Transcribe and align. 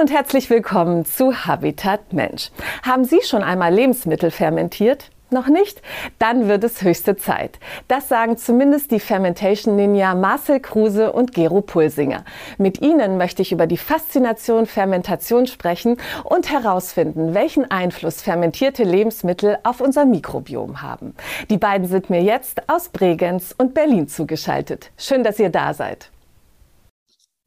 und 0.00 0.10
herzlich 0.10 0.48
willkommen 0.48 1.04
zu 1.04 1.44
Habitat 1.44 2.14
Mensch. 2.14 2.50
Haben 2.82 3.04
Sie 3.04 3.20
schon 3.22 3.42
einmal 3.42 3.74
Lebensmittel 3.74 4.30
fermentiert? 4.30 5.10
Noch 5.28 5.48
nicht? 5.48 5.82
Dann 6.18 6.48
wird 6.48 6.64
es 6.64 6.80
höchste 6.80 7.16
Zeit. 7.16 7.58
Das 7.86 8.08
sagen 8.08 8.38
zumindest 8.38 8.92
die 8.92 8.98
Fermentation 8.98 9.76
Ninja 9.76 10.14
Marcel 10.14 10.58
Kruse 10.58 11.12
und 11.12 11.34
Gero 11.34 11.60
Pulsinger. 11.60 12.24
Mit 12.56 12.80
ihnen 12.80 13.18
möchte 13.18 13.42
ich 13.42 13.52
über 13.52 13.66
die 13.66 13.76
Faszination 13.76 14.64
Fermentation 14.64 15.46
sprechen 15.46 15.98
und 16.24 16.50
herausfinden, 16.50 17.34
welchen 17.34 17.70
Einfluss 17.70 18.22
fermentierte 18.22 18.84
Lebensmittel 18.84 19.58
auf 19.64 19.82
unser 19.82 20.06
Mikrobiom 20.06 20.80
haben. 20.80 21.14
Die 21.50 21.58
beiden 21.58 21.86
sind 21.86 22.08
mir 22.08 22.22
jetzt 22.22 22.70
aus 22.70 22.88
Bregenz 22.88 23.54
und 23.56 23.74
Berlin 23.74 24.08
zugeschaltet. 24.08 24.92
Schön, 24.96 25.24
dass 25.24 25.38
ihr 25.38 25.50
da 25.50 25.74
seid. 25.74 26.10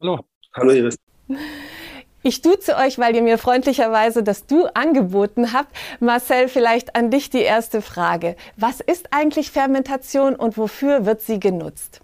Hallo. 0.00 0.20
Hallo 0.54 0.70
Iris. 0.70 0.96
Ich 2.26 2.40
duze 2.40 2.76
euch, 2.76 2.98
weil 2.98 3.14
ihr 3.14 3.20
mir 3.20 3.36
freundlicherweise 3.36 4.22
das 4.22 4.46
Du 4.46 4.64
angeboten 4.72 5.52
habt. 5.52 5.76
Marcel, 6.00 6.48
vielleicht 6.48 6.96
an 6.96 7.10
dich 7.10 7.28
die 7.28 7.42
erste 7.42 7.82
Frage. 7.82 8.34
Was 8.56 8.80
ist 8.80 9.08
eigentlich 9.10 9.50
Fermentation 9.50 10.34
und 10.34 10.56
wofür 10.56 11.04
wird 11.04 11.20
sie 11.20 11.38
genutzt? 11.38 12.00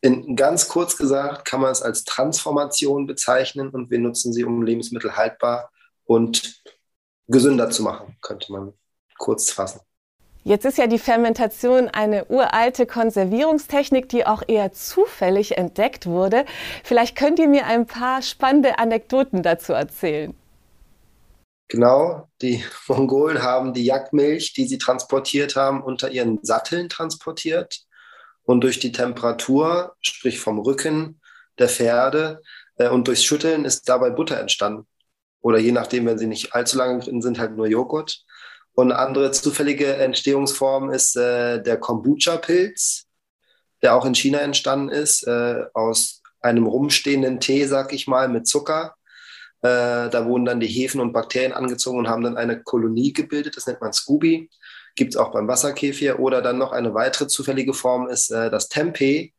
In 0.00 0.34
ganz 0.34 0.68
kurz 0.68 0.96
gesagt 0.96 1.44
kann 1.44 1.60
man 1.60 1.70
es 1.70 1.82
als 1.82 2.04
Transformation 2.04 3.06
bezeichnen 3.06 3.68
und 3.68 3.90
wir 3.90 3.98
nutzen 3.98 4.32
sie, 4.32 4.44
um 4.44 4.62
Lebensmittel 4.62 5.14
haltbar 5.14 5.70
und 6.04 6.62
gesünder 7.26 7.68
zu 7.68 7.82
machen, 7.82 8.16
könnte 8.22 8.50
man 8.50 8.72
kurz 9.18 9.50
fassen. 9.50 9.80
Jetzt 10.48 10.64
ist 10.64 10.78
ja 10.78 10.86
die 10.86 10.98
Fermentation 10.98 11.88
eine 11.88 12.24
uralte 12.24 12.86
Konservierungstechnik, 12.86 14.08
die 14.08 14.24
auch 14.24 14.42
eher 14.46 14.72
zufällig 14.72 15.58
entdeckt 15.58 16.06
wurde. 16.06 16.46
Vielleicht 16.84 17.16
könnt 17.16 17.38
ihr 17.38 17.48
mir 17.48 17.66
ein 17.66 17.84
paar 17.84 18.22
spannende 18.22 18.78
Anekdoten 18.78 19.42
dazu 19.42 19.74
erzählen. 19.74 20.32
Genau, 21.68 22.30
die 22.40 22.64
Mongolen 22.88 23.42
haben 23.42 23.74
die 23.74 23.84
Jagdmilch, 23.84 24.54
die 24.54 24.66
sie 24.66 24.78
transportiert 24.78 25.54
haben, 25.54 25.82
unter 25.82 26.10
ihren 26.10 26.42
Satteln 26.42 26.88
transportiert. 26.88 27.80
Und 28.44 28.62
durch 28.62 28.80
die 28.80 28.92
Temperatur, 28.92 29.96
sprich 30.00 30.40
vom 30.40 30.60
Rücken 30.60 31.20
der 31.58 31.68
Pferde 31.68 32.40
äh, 32.78 32.88
und 32.88 33.06
durchs 33.06 33.22
Schütteln 33.22 33.66
ist 33.66 33.86
dabei 33.86 34.08
Butter 34.08 34.40
entstanden. 34.40 34.86
Oder 35.42 35.58
je 35.58 35.72
nachdem, 35.72 36.06
wenn 36.06 36.16
sie 36.16 36.26
nicht 36.26 36.54
allzu 36.54 36.78
lange 36.78 37.00
drin 37.00 37.20
sind, 37.20 37.38
halt 37.38 37.54
nur 37.54 37.66
Joghurt. 37.66 38.24
Und 38.78 38.92
eine 38.92 39.00
andere 39.00 39.32
zufällige 39.32 39.96
Entstehungsform 39.96 40.92
ist 40.92 41.16
äh, 41.16 41.60
der 41.60 41.78
Kombucha-Pilz, 41.78 43.06
der 43.82 43.96
auch 43.96 44.06
in 44.06 44.14
China 44.14 44.38
entstanden 44.38 44.88
ist, 44.88 45.26
äh, 45.26 45.64
aus 45.74 46.22
einem 46.40 46.64
rumstehenden 46.64 47.40
Tee, 47.40 47.66
sag 47.66 47.92
ich 47.92 48.06
mal, 48.06 48.28
mit 48.28 48.46
Zucker. 48.46 48.94
Äh, 49.62 50.10
da 50.10 50.26
wurden 50.26 50.44
dann 50.44 50.60
die 50.60 50.68
Hefen 50.68 51.00
und 51.00 51.12
Bakterien 51.12 51.52
angezogen 51.52 51.98
und 51.98 52.08
haben 52.08 52.22
dann 52.22 52.36
eine 52.36 52.62
Kolonie 52.62 53.12
gebildet, 53.12 53.56
das 53.56 53.66
nennt 53.66 53.80
man 53.80 53.92
Scooby. 53.92 54.48
Gibt 54.94 55.12
es 55.12 55.16
auch 55.16 55.32
beim 55.32 55.48
Wasserkäfir. 55.48 56.20
Oder 56.20 56.40
dann 56.40 56.58
noch 56.58 56.70
eine 56.70 56.94
weitere 56.94 57.26
zufällige 57.26 57.74
Form 57.74 58.08
ist 58.08 58.30
äh, 58.30 58.48
das 58.48 58.68
Tempeh, 58.68 59.32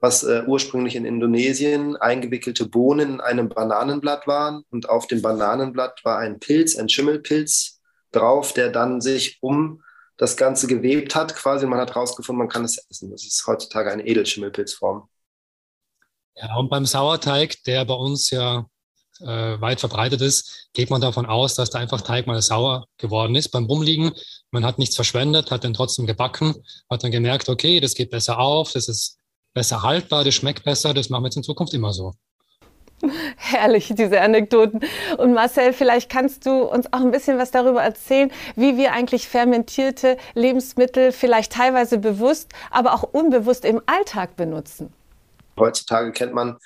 was 0.00 0.22
äh, 0.22 0.42
ursprünglich 0.46 0.96
in 0.96 1.06
Indonesien 1.06 1.96
eingewickelte 1.96 2.66
Bohnen 2.66 3.14
in 3.14 3.20
einem 3.22 3.48
Bananenblatt 3.48 4.26
waren. 4.26 4.64
Und 4.68 4.90
auf 4.90 5.06
dem 5.06 5.22
Bananenblatt 5.22 6.04
war 6.04 6.18
ein 6.18 6.40
Pilz, 6.40 6.76
ein 6.76 6.90
Schimmelpilz, 6.90 7.78
drauf, 8.12 8.52
der 8.52 8.70
dann 8.70 9.00
sich 9.00 9.38
um 9.42 9.82
das 10.16 10.36
Ganze 10.36 10.66
gewebt 10.66 11.14
hat, 11.14 11.34
quasi. 11.34 11.66
Man 11.66 11.80
hat 11.80 11.94
herausgefunden, 11.94 12.38
man 12.38 12.48
kann 12.48 12.64
es 12.64 12.78
essen. 12.88 13.10
Das 13.10 13.24
ist 13.24 13.44
heutzutage 13.46 13.90
eine 13.90 14.06
Edelschimmelpilzform. 14.06 15.08
Ja, 16.36 16.56
und 16.56 16.70
beim 16.70 16.86
Sauerteig, 16.86 17.62
der 17.64 17.84
bei 17.84 17.94
uns 17.94 18.30
ja 18.30 18.66
äh, 19.20 19.60
weit 19.60 19.80
verbreitet 19.80 20.20
ist, 20.20 20.68
geht 20.72 20.90
man 20.90 21.00
davon 21.00 21.26
aus, 21.26 21.54
dass 21.54 21.70
da 21.70 21.78
einfach 21.78 22.00
Teig 22.00 22.26
mal 22.26 22.40
sauer 22.40 22.86
geworden 22.96 23.34
ist 23.34 23.48
beim 23.50 23.64
Rumliegen. 23.64 24.12
Man 24.50 24.64
hat 24.64 24.78
nichts 24.78 24.96
verschwendet, 24.96 25.50
hat 25.50 25.64
den 25.64 25.74
trotzdem 25.74 26.06
gebacken, 26.06 26.54
hat 26.90 27.04
dann 27.04 27.10
gemerkt, 27.10 27.48
okay, 27.48 27.80
das 27.80 27.94
geht 27.94 28.10
besser 28.10 28.38
auf, 28.38 28.72
das 28.72 28.88
ist 28.88 29.18
besser 29.54 29.82
haltbar, 29.82 30.24
das 30.24 30.34
schmeckt 30.34 30.64
besser, 30.64 30.94
das 30.94 31.10
machen 31.10 31.24
wir 31.24 31.28
jetzt 31.28 31.36
in 31.36 31.42
Zukunft 31.42 31.74
immer 31.74 31.92
so. 31.92 32.14
Herrlich, 33.36 33.92
diese 33.96 34.20
Anekdoten. 34.20 34.80
Und 35.18 35.34
Marcel, 35.34 35.72
vielleicht 35.72 36.10
kannst 36.10 36.46
du 36.46 36.62
uns 36.62 36.92
auch 36.92 37.00
ein 37.00 37.10
bisschen 37.10 37.38
was 37.38 37.50
darüber 37.50 37.82
erzählen, 37.82 38.30
wie 38.56 38.76
wir 38.76 38.92
eigentlich 38.92 39.28
fermentierte 39.28 40.16
Lebensmittel 40.34 41.12
vielleicht 41.12 41.52
teilweise 41.52 41.98
bewusst, 41.98 42.52
aber 42.70 42.94
auch 42.94 43.02
unbewusst 43.02 43.64
im 43.64 43.80
Alltag 43.86 44.36
benutzen. 44.36 44.92
Heutzutage 45.58 46.12
kennt 46.12 46.32
man 46.32 46.56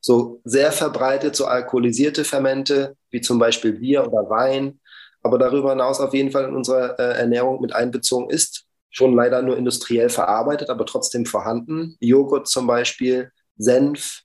so 0.00 0.40
sehr 0.44 0.72
verbreitet 0.72 1.34
so 1.34 1.46
alkoholisierte 1.46 2.24
Fermente, 2.24 2.96
wie 3.10 3.20
zum 3.20 3.38
Beispiel 3.38 3.72
Bier 3.72 4.06
oder 4.06 4.30
Wein, 4.30 4.80
aber 5.22 5.38
darüber 5.38 5.70
hinaus 5.70 6.00
auf 6.00 6.14
jeden 6.14 6.30
Fall 6.30 6.44
in 6.44 6.54
unserer 6.54 6.98
äh, 6.98 7.18
Ernährung 7.18 7.60
mit 7.60 7.74
einbezogen 7.74 8.30
ist. 8.30 8.64
Schon 8.90 9.14
leider 9.14 9.42
nur 9.42 9.56
industriell 9.56 10.08
verarbeitet, 10.08 10.70
aber 10.70 10.86
trotzdem 10.86 11.26
vorhanden. 11.26 11.96
Joghurt 12.00 12.48
zum 12.48 12.66
Beispiel, 12.66 13.30
Senf, 13.56 14.22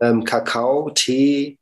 ähm, 0.00 0.24
Kakao, 0.24 0.90
Tee, 0.90 1.58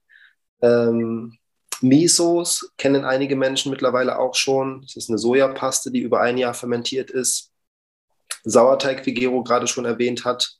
ähm, 0.62 1.38
Misos 1.82 2.70
kennen 2.78 3.04
einige 3.04 3.36
Menschen 3.36 3.70
mittlerweile 3.70 4.18
auch 4.18 4.34
schon. 4.34 4.82
Das 4.82 4.96
ist 4.96 5.08
eine 5.08 5.18
Sojapaste, 5.18 5.90
die 5.90 6.00
über 6.00 6.20
ein 6.20 6.38
Jahr 6.38 6.54
fermentiert 6.54 7.10
ist. 7.10 7.50
Sauerteig, 8.44 9.04
wie 9.06 9.14
Gero 9.14 9.42
gerade 9.42 9.66
schon 9.66 9.84
erwähnt 9.84 10.24
hat. 10.24 10.56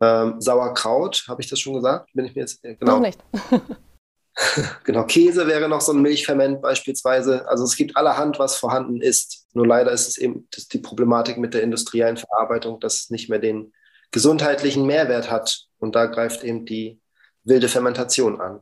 Ähm, 0.00 0.40
Sauerkraut, 0.40 1.24
habe 1.28 1.42
ich 1.42 1.48
das 1.48 1.58
schon 1.58 1.74
gesagt? 1.74 2.10
Bin 2.12 2.24
ich 2.24 2.34
mir 2.34 2.42
jetzt 2.42 2.64
äh, 2.64 2.76
genau. 2.76 2.96
Noch 2.96 3.00
nicht. 3.00 3.18
genau, 4.84 5.04
Käse 5.04 5.46
wäre 5.46 5.68
noch 5.68 5.80
so 5.80 5.92
ein 5.92 6.02
Milchferment 6.02 6.60
beispielsweise. 6.60 7.48
Also 7.48 7.64
es 7.64 7.76
gibt 7.76 7.96
allerhand, 7.96 8.38
was 8.38 8.56
vorhanden 8.56 9.00
ist. 9.00 9.46
Nur 9.54 9.66
leider 9.66 9.90
ist 9.90 10.08
es 10.08 10.18
eben 10.18 10.48
die 10.72 10.78
Problematik 10.78 11.38
mit 11.38 11.54
der 11.54 11.62
industriellen 11.62 12.16
Verarbeitung, 12.16 12.78
dass 12.80 13.00
es 13.00 13.10
nicht 13.10 13.30
mehr 13.30 13.38
den 13.38 13.72
gesundheitlichen 14.10 14.86
Mehrwert 14.86 15.30
hat. 15.30 15.66
Und 15.78 15.94
da 15.94 16.06
greift 16.06 16.42
eben 16.44 16.64
die 16.64 17.00
wilde 17.44 17.68
Fermentation 17.68 18.40
an. 18.40 18.60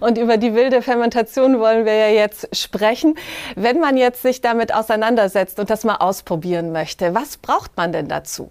Und 0.00 0.18
über 0.18 0.36
die 0.36 0.54
wilde 0.54 0.82
Fermentation 0.82 1.58
wollen 1.58 1.84
wir 1.84 1.94
ja 1.94 2.08
jetzt 2.08 2.54
sprechen. 2.56 3.16
Wenn 3.56 3.80
man 3.80 3.96
jetzt 3.96 4.22
sich 4.22 4.40
damit 4.40 4.72
auseinandersetzt 4.72 5.58
und 5.58 5.70
das 5.70 5.84
mal 5.84 5.96
ausprobieren 5.96 6.72
möchte, 6.72 7.14
was 7.14 7.36
braucht 7.36 7.76
man 7.76 7.92
denn 7.92 8.08
dazu? 8.08 8.50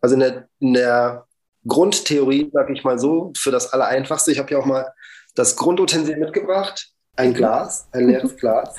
Also 0.00 0.14
in 0.14 0.20
der, 0.20 0.48
in 0.60 0.74
der 0.74 1.26
Grundtheorie, 1.66 2.50
sage 2.52 2.72
ich 2.72 2.84
mal 2.84 2.98
so, 2.98 3.32
für 3.36 3.50
das 3.50 3.72
Allereinfachste, 3.72 4.32
ich 4.32 4.38
habe 4.38 4.50
ja 4.50 4.58
auch 4.58 4.66
mal 4.66 4.92
das 5.34 5.56
Grundutensil 5.56 6.16
mitgebracht, 6.16 6.88
ein 7.16 7.34
Glas, 7.34 7.88
ein 7.92 8.08
leeres 8.08 8.36
Glas. 8.40 8.76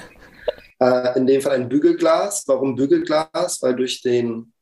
Äh, 0.80 1.18
in 1.18 1.28
dem 1.28 1.42
Fall 1.42 1.54
ein 1.54 1.70
Bügelglas. 1.70 2.46
Warum 2.48 2.76
Bügelglas? 2.76 3.62
Weil 3.62 3.76
durch 3.76 4.02
den 4.02 4.54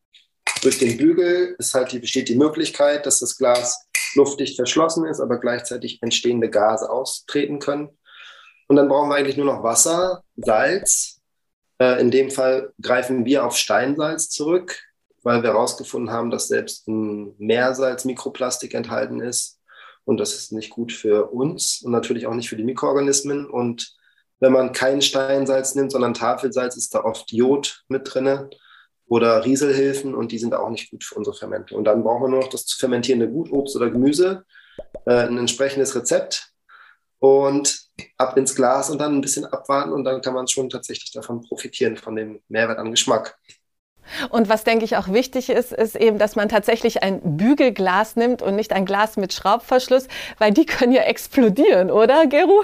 durch 0.61 0.79
den 0.79 0.97
Bügel 0.97 1.55
ist 1.59 1.73
halt 1.73 1.91
die, 1.91 1.99
besteht 1.99 2.29
die 2.29 2.35
Möglichkeit, 2.35 3.05
dass 3.05 3.19
das 3.19 3.37
Glas 3.37 3.87
luftdicht 4.15 4.55
verschlossen 4.55 5.05
ist, 5.05 5.19
aber 5.19 5.39
gleichzeitig 5.39 6.01
entstehende 6.01 6.49
Gase 6.49 6.89
austreten 6.89 7.59
können. 7.59 7.89
Und 8.67 8.75
dann 8.75 8.87
brauchen 8.87 9.09
wir 9.09 9.15
eigentlich 9.15 9.37
nur 9.37 9.45
noch 9.45 9.63
Wasser, 9.63 10.23
Salz. 10.35 11.21
Äh, 11.79 12.01
in 12.01 12.11
dem 12.11 12.31
Fall 12.31 12.73
greifen 12.81 13.25
wir 13.25 13.45
auf 13.45 13.55
Steinsalz 13.55 14.29
zurück, 14.29 14.79
weil 15.23 15.43
wir 15.43 15.51
herausgefunden 15.51 16.11
haben, 16.11 16.31
dass 16.31 16.47
selbst 16.47 16.87
ein 16.87 17.35
Meersalz 17.37 18.05
Mikroplastik 18.05 18.73
enthalten 18.73 19.21
ist. 19.21 19.59
Und 20.05 20.19
das 20.19 20.33
ist 20.33 20.51
nicht 20.51 20.69
gut 20.69 20.91
für 20.91 21.31
uns 21.31 21.81
und 21.81 21.91
natürlich 21.91 22.27
auch 22.27 22.33
nicht 22.33 22.49
für 22.49 22.55
die 22.55 22.63
Mikroorganismen. 22.63 23.45
Und 23.49 23.95
wenn 24.39 24.53
man 24.53 24.71
kein 24.71 25.01
Steinsalz 25.01 25.75
nimmt, 25.75 25.91
sondern 25.91 26.13
Tafelsalz, 26.13 26.77
ist 26.77 26.93
da 26.95 27.03
oft 27.03 27.31
Jod 27.31 27.83
mit 27.87 28.13
drinne 28.13 28.49
oder 29.07 29.45
Rieselhilfen 29.45 30.13
und 30.13 30.31
die 30.31 30.39
sind 30.39 30.53
auch 30.53 30.69
nicht 30.69 30.91
gut 30.91 31.03
für 31.03 31.15
unsere 31.15 31.35
Fermente. 31.35 31.75
Und 31.75 31.85
dann 31.85 32.03
brauchen 32.03 32.23
wir 32.23 32.29
nur 32.29 32.41
noch 32.41 32.49
das 32.49 32.65
zu 32.65 32.77
fermentierende 32.77 33.29
Gut, 33.29 33.49
oder 33.51 33.89
Gemüse, 33.89 34.43
äh, 35.05 35.27
ein 35.27 35.37
entsprechendes 35.37 35.95
Rezept 35.95 36.51
und 37.19 37.87
ab 38.17 38.37
ins 38.37 38.55
Glas 38.55 38.89
und 38.89 38.99
dann 38.99 39.15
ein 39.15 39.21
bisschen 39.21 39.45
abwarten 39.45 39.91
und 39.91 40.03
dann 40.03 40.21
kann 40.21 40.33
man 40.33 40.47
schon 40.47 40.69
tatsächlich 40.69 41.11
davon 41.11 41.41
profitieren, 41.41 41.97
von 41.97 42.15
dem 42.15 42.41
Mehrwert 42.47 42.79
an 42.79 42.91
Geschmack. 42.91 43.37
Und 44.29 44.47
was 44.47 44.63
denke 44.63 44.85
ich 44.85 44.95
auch 44.95 45.09
wichtig 45.09 45.49
ist, 45.49 45.73
ist 45.73 45.95
eben, 45.95 46.17
dass 46.17 46.35
man 46.35 46.47
tatsächlich 46.47 47.03
ein 47.03 47.37
Bügelglas 47.37 48.15
nimmt 48.15 48.41
und 48.41 48.55
nicht 48.55 48.71
ein 48.71 48.85
Glas 48.85 49.17
mit 49.17 49.33
Schraubverschluss, 49.33 50.07
weil 50.37 50.53
die 50.53 50.65
können 50.65 50.93
ja 50.93 51.01
explodieren, 51.01 51.91
oder, 51.91 52.25
Geru? 52.27 52.63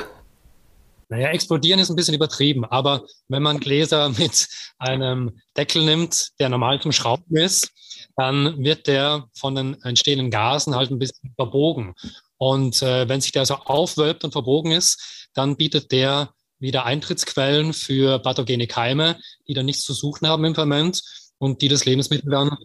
Naja, 1.10 1.30
explodieren 1.30 1.80
ist 1.80 1.90
ein 1.90 1.96
bisschen 1.96 2.16
übertrieben, 2.16 2.66
aber 2.66 3.06
wenn 3.28 3.44
man 3.44 3.60
Gläser 3.60 4.10
mit 4.18 4.48
einem 4.78 5.40
Deckel 5.58 5.84
nimmt, 5.84 6.32
der 6.40 6.50
normal 6.50 6.82
zum 6.82 6.92
Schrauben 6.92 7.38
ist, 7.38 7.72
dann 8.16 8.64
wird 8.64 8.88
der 8.88 9.28
von 9.34 9.56
den 9.56 9.82
entstehenden 9.84 10.32
Gasen 10.32 10.76
halt 10.76 10.92
ein 10.92 11.00
bisschen 11.00 11.34
verbogen. 11.36 11.94
Und 12.38 12.82
äh, 12.82 13.08
wenn 13.08 13.22
sich 13.22 13.32
der 13.32 13.46
so 13.46 13.56
aufwölbt 13.56 14.24
und 14.24 14.32
verbogen 14.32 14.72
ist, 14.72 15.28
dann 15.34 15.56
bietet 15.56 15.92
der 15.92 16.34
wieder 16.60 16.86
Eintrittsquellen 16.86 17.74
für 17.74 18.20
pathogene 18.20 18.68
Keime, 18.68 19.20
die 19.48 19.54
dann 19.54 19.66
nichts 19.66 19.84
zu 19.84 19.94
suchen 19.94 20.28
haben 20.28 20.46
im 20.46 20.56
Ferment 20.56 21.02
und 21.38 21.62
die 21.62 21.68
das 21.68 21.86
Lebensmittel 21.86 22.30
dann 22.32 22.56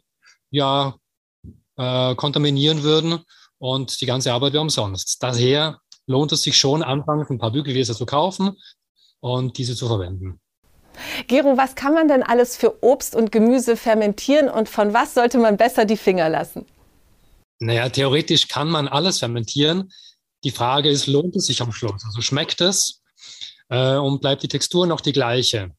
ja 0.50 0.96
äh, 1.76 2.14
kontaminieren 2.14 2.82
würden 2.82 3.20
und 3.58 4.00
die 4.00 4.06
ganze 4.06 4.32
Arbeit 4.32 4.52
wäre 4.52 4.62
umsonst. 4.62 5.22
Daher 5.22 5.80
lohnt 6.08 6.32
es 6.32 6.42
sich 6.42 6.56
schon, 6.56 6.82
anfangen, 6.82 7.26
ein 7.28 7.38
paar 7.38 7.52
Bügelgläser 7.52 7.94
zu 7.94 8.06
kaufen 8.06 8.56
und 9.20 9.58
diese 9.58 9.76
zu 9.76 9.86
verwenden. 9.86 10.40
Gero, 11.28 11.56
was 11.56 11.76
kann 11.76 11.94
man 11.94 12.08
denn 12.08 12.22
alles 12.22 12.56
für 12.56 12.82
Obst 12.82 13.14
und 13.14 13.30
Gemüse 13.30 13.76
fermentieren 13.76 14.48
und 14.48 14.68
von 14.68 14.92
was 14.94 15.14
sollte 15.14 15.38
man 15.38 15.56
besser 15.56 15.84
die 15.84 15.96
Finger 15.96 16.28
lassen? 16.28 16.66
Naja, 17.60 17.88
theoretisch 17.88 18.48
kann 18.48 18.68
man 18.68 18.88
alles 18.88 19.18
fermentieren. 19.18 19.92
Die 20.44 20.50
Frage 20.50 20.88
ist, 20.88 21.06
lohnt 21.06 21.36
es 21.36 21.46
sich 21.46 21.60
am 21.60 21.72
Schluss? 21.72 22.04
Also 22.04 22.20
schmeckt 22.20 22.60
es 22.60 23.02
äh, 23.68 23.96
und 23.96 24.20
bleibt 24.20 24.42
die 24.42 24.48
Textur 24.48 24.86
noch 24.86 25.00
die 25.00 25.12
gleiche? 25.12 25.72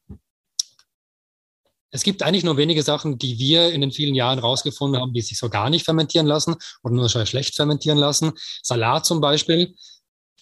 Es 1.92 2.04
gibt 2.04 2.22
eigentlich 2.22 2.44
nur 2.44 2.58
wenige 2.58 2.84
Sachen, 2.84 3.18
die 3.18 3.40
wir 3.40 3.72
in 3.72 3.82
den 3.82 3.92
vielen 3.92 4.14
Jahren 4.14 4.40
rausgefunden 4.40 5.02
haben, 5.02 5.14
die 5.14 5.22
sich 5.22 5.38
so 5.38 5.50
gar 5.50 5.70
nicht 5.70 5.86
fermentieren 5.86 6.28
lassen 6.28 6.56
oder 6.84 6.94
nur 6.94 7.10
schlecht 7.10 7.56
fermentieren 7.56 7.98
lassen. 7.98 8.34
Salat 8.62 9.06
zum 9.06 9.22
Beispiel, 9.22 9.76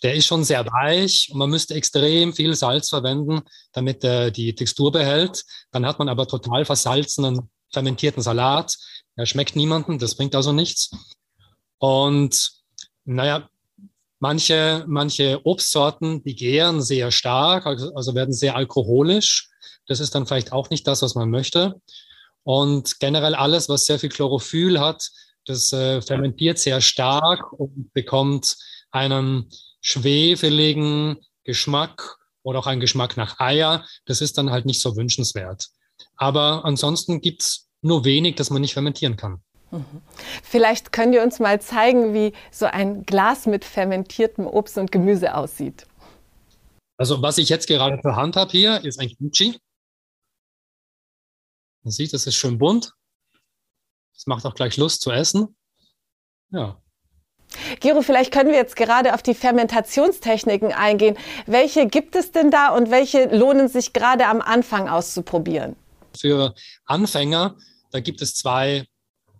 der 0.03 0.13
ist 0.15 0.25
schon 0.25 0.43
sehr 0.43 0.65
weich 0.65 1.29
und 1.31 1.39
man 1.39 1.49
müsste 1.49 1.73
extrem 1.73 2.33
viel 2.33 2.55
Salz 2.55 2.89
verwenden, 2.89 3.41
damit 3.73 4.03
er 4.03 4.31
die 4.31 4.53
Textur 4.53 4.91
behält. 4.91 5.43
Dann 5.71 5.85
hat 5.85 5.99
man 5.99 6.09
aber 6.09 6.27
total 6.27 6.65
versalzenen, 6.65 7.49
fermentierten 7.71 8.21
Salat. 8.21 8.77
Der 9.17 9.25
schmeckt 9.25 9.55
niemandem, 9.55 9.99
das 9.99 10.15
bringt 10.15 10.35
also 10.35 10.51
nichts. 10.51 10.91
Und 11.79 12.51
naja, 13.05 13.49
manche, 14.19 14.83
manche 14.87 15.45
Obstsorten, 15.45 16.23
die 16.23 16.35
gären 16.35 16.81
sehr 16.81 17.11
stark, 17.11 17.65
also, 17.65 17.93
also 17.95 18.15
werden 18.15 18.33
sehr 18.33 18.55
alkoholisch. 18.55 19.49
Das 19.87 19.99
ist 19.99 20.13
dann 20.13 20.27
vielleicht 20.27 20.51
auch 20.51 20.69
nicht 20.69 20.87
das, 20.87 21.01
was 21.01 21.15
man 21.15 21.29
möchte. 21.29 21.81
Und 22.43 22.99
generell 22.99 23.35
alles, 23.35 23.69
was 23.69 23.85
sehr 23.85 23.99
viel 23.99 24.09
Chlorophyll 24.09 24.79
hat, 24.79 25.09
das 25.45 25.71
äh, 25.73 26.01
fermentiert 26.01 26.59
sehr 26.59 26.81
stark 26.81 27.53
und 27.53 27.93
bekommt 27.93 28.57
einen 28.91 29.49
schwefeligen 29.87 31.17
Geschmack 31.45 32.17
oder 32.43 32.59
auch 32.59 32.67
einen 32.67 32.81
Geschmack 32.81 33.15
nach 33.15 33.39
Eier. 33.39 33.85
Das 34.05 34.19
ist 34.19 34.37
dann 34.37 34.51
halt 34.51 34.65
nicht 34.65 34.81
so 34.81 34.97
wünschenswert. 34.97 35.67
Aber 36.17 36.65
ansonsten 36.65 37.21
gibt 37.21 37.41
es 37.41 37.69
nur 37.81 38.03
wenig, 38.03 38.35
das 38.35 38.49
man 38.49 38.61
nicht 38.61 38.73
fermentieren 38.73 39.15
kann. 39.15 39.41
Mhm. 39.71 39.85
Vielleicht 40.43 40.91
könnt 40.91 41.13
ihr 41.13 41.23
uns 41.23 41.39
mal 41.39 41.61
zeigen, 41.61 42.13
wie 42.13 42.33
so 42.51 42.65
ein 42.65 43.05
Glas 43.05 43.45
mit 43.45 43.63
fermentiertem 43.63 44.45
Obst 44.45 44.77
und 44.77 44.91
Gemüse 44.91 45.33
aussieht. 45.35 45.87
Also 46.97 47.21
was 47.21 47.37
ich 47.37 47.47
jetzt 47.47 47.67
gerade 47.67 47.99
für 48.01 48.15
Hand 48.15 48.35
habe 48.35 48.51
hier, 48.51 48.83
ist 48.83 48.99
ein 48.99 49.09
Kimchi. 49.09 49.57
Man 51.83 51.91
sieht, 51.91 52.11
das 52.11 52.27
ist 52.27 52.35
schön 52.35 52.57
bunt. 52.57 52.93
Das 54.13 54.25
macht 54.25 54.45
auch 54.45 54.55
gleich 54.55 54.75
Lust 54.75 55.01
zu 55.01 55.11
essen. 55.11 55.55
Ja. 56.49 56.81
Gero, 57.79 58.01
vielleicht 58.01 58.31
können 58.31 58.49
wir 58.49 58.57
jetzt 58.57 58.75
gerade 58.75 59.13
auf 59.13 59.21
die 59.21 59.33
Fermentationstechniken 59.33 60.73
eingehen. 60.73 61.17
Welche 61.45 61.87
gibt 61.87 62.15
es 62.15 62.31
denn 62.31 62.51
da 62.51 62.69
und 62.69 62.91
welche 62.91 63.25
lohnen 63.35 63.67
sich 63.67 63.93
gerade 63.93 64.27
am 64.27 64.41
Anfang 64.41 64.87
auszuprobieren? 64.87 65.75
Für 66.17 66.53
Anfänger, 66.85 67.55
da 67.91 67.99
gibt 67.99 68.21
es 68.21 68.35
zwei 68.35 68.85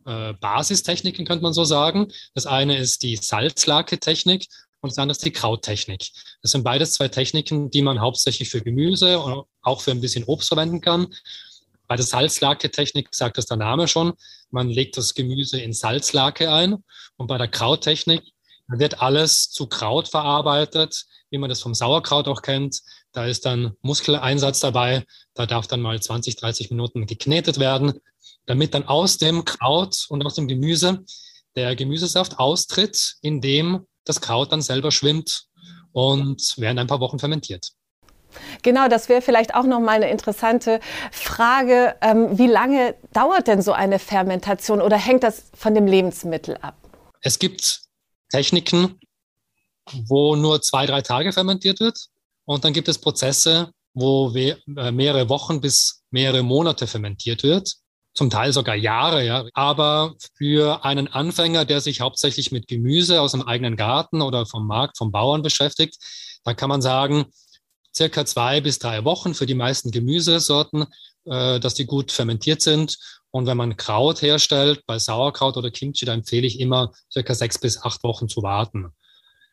äh, 0.06 0.34
Basistechniken, 0.40 1.26
könnte 1.26 1.44
man 1.44 1.54
so 1.54 1.64
sagen. 1.64 2.08
Das 2.34 2.46
eine 2.46 2.78
ist 2.78 3.04
die 3.04 3.18
Salzlake-Technik 3.18 4.48
und 4.82 4.92
das 4.92 4.98
andere 4.98 5.14
ist 5.14 5.26
die 5.26 5.32
Krauttechnik. 5.32 6.12
Das 6.42 6.52
sind 6.52 6.64
beides 6.64 6.94
zwei 6.94 7.08
Techniken, 7.08 7.70
die 7.70 7.82
man 7.82 8.00
hauptsächlich 8.00 8.50
für 8.50 8.62
Gemüse 8.62 9.20
und 9.20 9.46
auch 9.62 9.82
für 9.82 9.92
ein 9.92 10.02
bisschen 10.02 10.24
Obst 10.24 10.48
verwenden 10.48 10.82
kann. 10.82 11.08
Bei 11.88 11.96
der 11.96 12.06
Salzlake-Technik 12.06 13.10
sagt 13.14 13.38
es 13.38 13.46
der 13.46 13.58
Name 13.58 13.88
schon, 13.88 14.14
man 14.52 14.70
legt 14.70 14.98
das 14.98 15.14
Gemüse 15.14 15.60
in 15.60 15.74
Salzlake 15.74 16.52
ein 16.52 16.84
und 17.16 17.28
bei 17.28 17.38
der 17.38 17.48
Krauttechnik 17.48 18.24
wird 18.68 19.02
alles 19.02 19.50
zu 19.50 19.68
Kraut 19.68 20.10
verarbeitet, 20.10 21.06
wie 21.30 21.38
man 21.38 21.50
das 21.50 21.62
vom 21.62 21.74
Sauerkraut 21.74 22.28
auch 22.28 22.42
kennt. 22.42 22.82
Da 23.14 23.26
ist 23.26 23.46
dann 23.46 23.74
Muskeleinsatz 23.82 24.60
dabei, 24.60 25.06
da 25.34 25.46
darf 25.46 25.68
dann 25.68 25.82
mal 25.82 26.02
20, 26.02 26.36
30 26.36 26.70
Minuten 26.70 27.06
geknetet 27.06 27.60
werden, 27.60 27.94
damit 28.46 28.74
dann 28.74 28.88
aus 28.88 29.18
dem 29.18 29.46
Kraut 29.46 30.06
und 30.10 30.26
aus 30.26 30.36
dem 30.36 30.48
Gemüse 30.48 31.06
der 31.56 31.76
Gemüsesaft 31.76 32.40
austritt, 32.40 33.16
in 33.22 33.42
dem 33.42 33.88
das 34.04 34.22
Kraut 34.22 34.52
dann 34.52 34.62
selber 34.62 34.92
schwimmt 34.92 35.46
und 35.92 36.54
während 36.58 36.80
ein 36.80 36.88
paar 36.88 37.00
Wochen 37.00 37.20
fermentiert. 37.20 37.72
Genau, 38.64 38.88
das 38.88 39.10
wäre 39.10 39.22
vielleicht 39.22 39.56
auch 39.56 39.64
noch 39.64 39.80
mal 39.80 39.96
eine 39.96 40.10
interessante 40.10 40.80
Frage. 41.12 41.96
Ähm, 42.02 42.38
wie 42.38 42.48
lange 42.48 42.96
dauert 43.14 43.48
denn 43.48 43.62
so 43.62 43.74
eine 43.74 44.00
Fermentation 44.00 44.82
oder 44.82 44.98
hängt 44.98 45.24
das 45.24 45.46
von 45.56 45.74
dem 45.74 45.88
Lebensmittel 45.88 46.58
ab? 46.58 46.76
Es 47.22 47.40
gibt 47.40 47.82
Techniken, 48.30 49.00
wo 50.08 50.36
nur 50.36 50.62
zwei, 50.62 50.86
drei 50.86 51.02
Tage 51.02 51.32
fermentiert 51.34 51.80
wird. 51.80 52.08
Und 52.46 52.64
dann 52.64 52.74
gibt 52.74 52.88
es 52.88 52.98
Prozesse, 52.98 53.72
wo 53.94 54.34
äh, 54.36 54.56
mehrere 54.92 55.30
Wochen 55.30 55.60
bis 55.60 56.04
mehrere 56.12 56.44
Monate 56.44 56.88
fermentiert 56.88 57.44
wird. 57.44 57.74
Zum 58.14 58.30
Teil 58.30 58.52
sogar 58.52 58.76
Jahre, 58.76 59.24
ja. 59.26 59.46
Aber 59.54 60.16
für 60.36 60.84
einen 60.84 61.08
Anfänger, 61.08 61.66
der 61.66 61.82
sich 61.82 62.02
hauptsächlich 62.02 62.52
mit 62.52 62.68
Gemüse 62.68 63.22
aus 63.22 63.34
dem 63.34 63.44
eigenen 63.44 63.76
Garten 63.76 64.22
oder 64.22 64.46
vom 64.46 64.66
Markt, 64.66 64.98
vom 64.98 65.12
Bauern 65.12 65.44
beschäftigt, 65.44 65.98
da 66.44 66.54
kann 66.54 66.70
man 66.70 66.82
sagen, 66.82 67.26
circa 67.98 68.26
zwei 68.26 68.62
bis 68.62 68.80
drei 68.80 69.04
Wochen 69.04 69.34
für 69.34 69.46
die 69.46 69.56
meisten 69.56 69.92
Gemüsesorten, 69.92 70.86
äh, 71.26 71.60
dass 71.60 71.74
die 71.74 71.86
gut 71.86 72.12
fermentiert 72.12 72.62
sind. 72.62 72.98
Und 73.32 73.48
wenn 73.48 73.58
man 73.58 73.76
Kraut 73.76 74.22
herstellt, 74.22 74.84
bei 74.86 75.00
Sauerkraut 75.00 75.58
oder 75.58 75.72
Kimchi, 75.72 76.06
da 76.06 76.14
empfehle 76.14 76.48
ich 76.48 76.60
immer 76.60 76.94
circa 77.12 77.34
sechs 77.34 77.58
bis 77.58 77.84
acht 77.84 78.04
Wochen 78.04 78.30
zu 78.30 78.44
warten. 78.44 78.94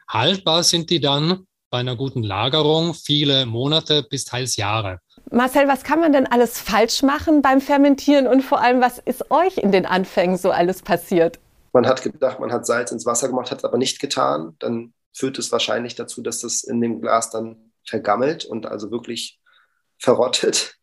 Haltbar 0.08 0.62
sind 0.62 0.90
die 0.90 1.00
dann 1.00 1.46
bei 1.70 1.80
einer 1.80 1.96
guten 1.96 2.22
Lagerung 2.22 2.94
viele 2.94 3.46
Monate 3.46 4.04
bis 4.08 4.24
teils 4.24 4.54
Jahre. 4.54 5.00
Marcel, 5.32 5.66
was 5.66 5.82
kann 5.82 5.98
man 5.98 6.12
denn 6.12 6.26
alles 6.26 6.60
falsch 6.60 7.02
machen 7.02 7.42
beim 7.42 7.60
Fermentieren 7.60 8.28
und 8.28 8.42
vor 8.42 8.60
allem, 8.60 8.80
was 8.80 8.98
ist 8.98 9.30
euch 9.32 9.58
in 9.58 9.72
den 9.72 9.84
Anfängen 9.84 10.36
so 10.36 10.52
alles 10.52 10.82
passiert? 10.82 11.40
Man 11.72 11.86
hat 11.86 12.02
gedacht, 12.02 12.38
man 12.38 12.52
hat 12.52 12.64
Salz 12.64 12.92
ins 12.92 13.06
Wasser 13.06 13.26
gemacht, 13.26 13.50
hat 13.50 13.58
es 13.58 13.64
aber 13.64 13.78
nicht 13.78 13.98
getan. 13.98 14.54
Dann 14.60 14.92
führt 15.12 15.36
es 15.40 15.50
wahrscheinlich 15.50 15.96
dazu, 15.96 16.22
dass 16.22 16.42
das 16.42 16.62
in 16.62 16.80
dem 16.80 17.00
Glas 17.00 17.30
dann 17.30 17.72
vergammelt 17.86 18.44
und 18.44 18.66
also 18.66 18.90
wirklich 18.90 19.40
verrottet. 19.98 20.76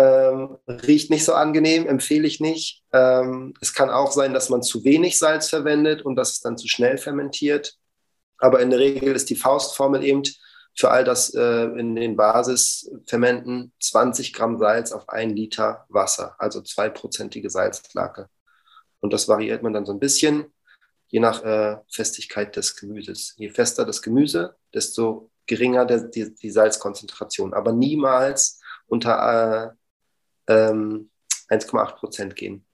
Ähm, 0.00 0.58
riecht 0.68 1.10
nicht 1.10 1.24
so 1.24 1.34
angenehm, 1.34 1.88
empfehle 1.88 2.26
ich 2.28 2.38
nicht. 2.38 2.84
Ähm, 2.92 3.54
es 3.60 3.74
kann 3.74 3.90
auch 3.90 4.12
sein, 4.12 4.32
dass 4.32 4.48
man 4.48 4.62
zu 4.62 4.84
wenig 4.84 5.18
Salz 5.18 5.48
verwendet 5.48 6.02
und 6.02 6.14
dass 6.14 6.34
es 6.34 6.40
dann 6.40 6.56
zu 6.56 6.68
schnell 6.68 6.98
fermentiert. 6.98 7.74
Aber 8.38 8.60
in 8.60 8.70
der 8.70 8.78
Regel 8.78 9.16
ist 9.16 9.28
die 9.28 9.34
Faustformel 9.34 10.04
eben 10.04 10.22
für 10.76 10.92
all 10.92 11.02
das 11.02 11.34
äh, 11.34 11.64
in 11.64 11.96
den 11.96 12.14
Basisfermenten 12.14 13.72
20 13.80 14.32
Gramm 14.32 14.58
Salz 14.58 14.92
auf 14.92 15.08
ein 15.08 15.30
Liter 15.30 15.84
Wasser, 15.88 16.36
also 16.38 16.62
zweiprozentige 16.62 17.50
Salzlake. 17.50 18.28
Und 19.00 19.12
das 19.12 19.26
variiert 19.26 19.64
man 19.64 19.72
dann 19.72 19.84
so 19.84 19.92
ein 19.92 19.98
bisschen, 19.98 20.52
je 21.08 21.18
nach 21.18 21.42
äh, 21.42 21.78
Festigkeit 21.90 22.54
des 22.54 22.76
Gemüses. 22.76 23.34
Je 23.36 23.50
fester 23.50 23.84
das 23.84 24.02
Gemüse, 24.02 24.54
desto 24.72 25.32
geringer 25.48 25.84
der, 25.84 26.04
die, 26.04 26.34
die 26.34 26.50
Salzkonzentration, 26.50 27.54
aber 27.54 27.72
niemals 27.72 28.60
unter 28.86 29.74
äh, 30.46 30.52
ähm, 30.52 31.10
1,8 31.48 31.96
Prozent 31.96 32.36
gehen. 32.36 32.64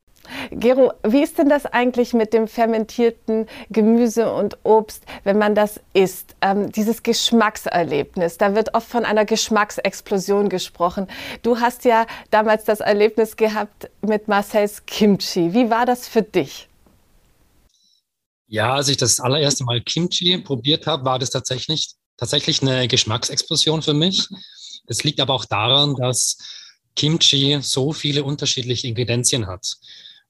Gero, 0.50 0.92
wie 1.06 1.22
ist 1.22 1.38
denn 1.38 1.48
das 1.48 1.66
eigentlich 1.66 2.14
mit 2.14 2.32
dem 2.32 2.48
fermentierten 2.48 3.46
Gemüse 3.68 4.32
und 4.32 4.56
Obst, 4.62 5.04
wenn 5.22 5.36
man 5.38 5.54
das 5.54 5.80
isst? 5.92 6.34
Ähm, 6.40 6.72
dieses 6.72 7.02
Geschmackserlebnis, 7.02 8.38
da 8.38 8.54
wird 8.54 8.74
oft 8.74 8.88
von 8.88 9.04
einer 9.04 9.26
Geschmacksexplosion 9.26 10.48
gesprochen. 10.48 11.08
Du 11.42 11.60
hast 11.60 11.84
ja 11.84 12.06
damals 12.30 12.64
das 12.64 12.80
Erlebnis 12.80 13.36
gehabt 13.36 13.90
mit 14.00 14.28
Marcells 14.28 14.86
Kimchi. 14.86 15.52
Wie 15.52 15.68
war 15.68 15.84
das 15.84 16.08
für 16.08 16.22
dich? 16.22 16.68
Ja, 18.46 18.74
als 18.74 18.88
ich 18.88 18.96
das 18.96 19.20
allererste 19.20 19.64
Mal 19.64 19.82
Kimchi 19.82 20.38
probiert 20.38 20.86
habe, 20.86 21.04
war 21.04 21.18
das 21.18 21.30
tatsächlich 21.30 21.94
tatsächlich 22.16 22.62
eine 22.62 22.88
Geschmacksexplosion 22.88 23.82
für 23.82 23.94
mich. 23.94 24.26
Es 24.86 25.04
liegt 25.04 25.20
aber 25.20 25.34
auch 25.34 25.44
daran, 25.44 25.94
dass 25.96 26.38
Kimchi 26.96 27.58
so 27.60 27.92
viele 27.92 28.24
unterschiedliche 28.24 28.86
Ingredienzien 28.86 29.46
hat. 29.46 29.76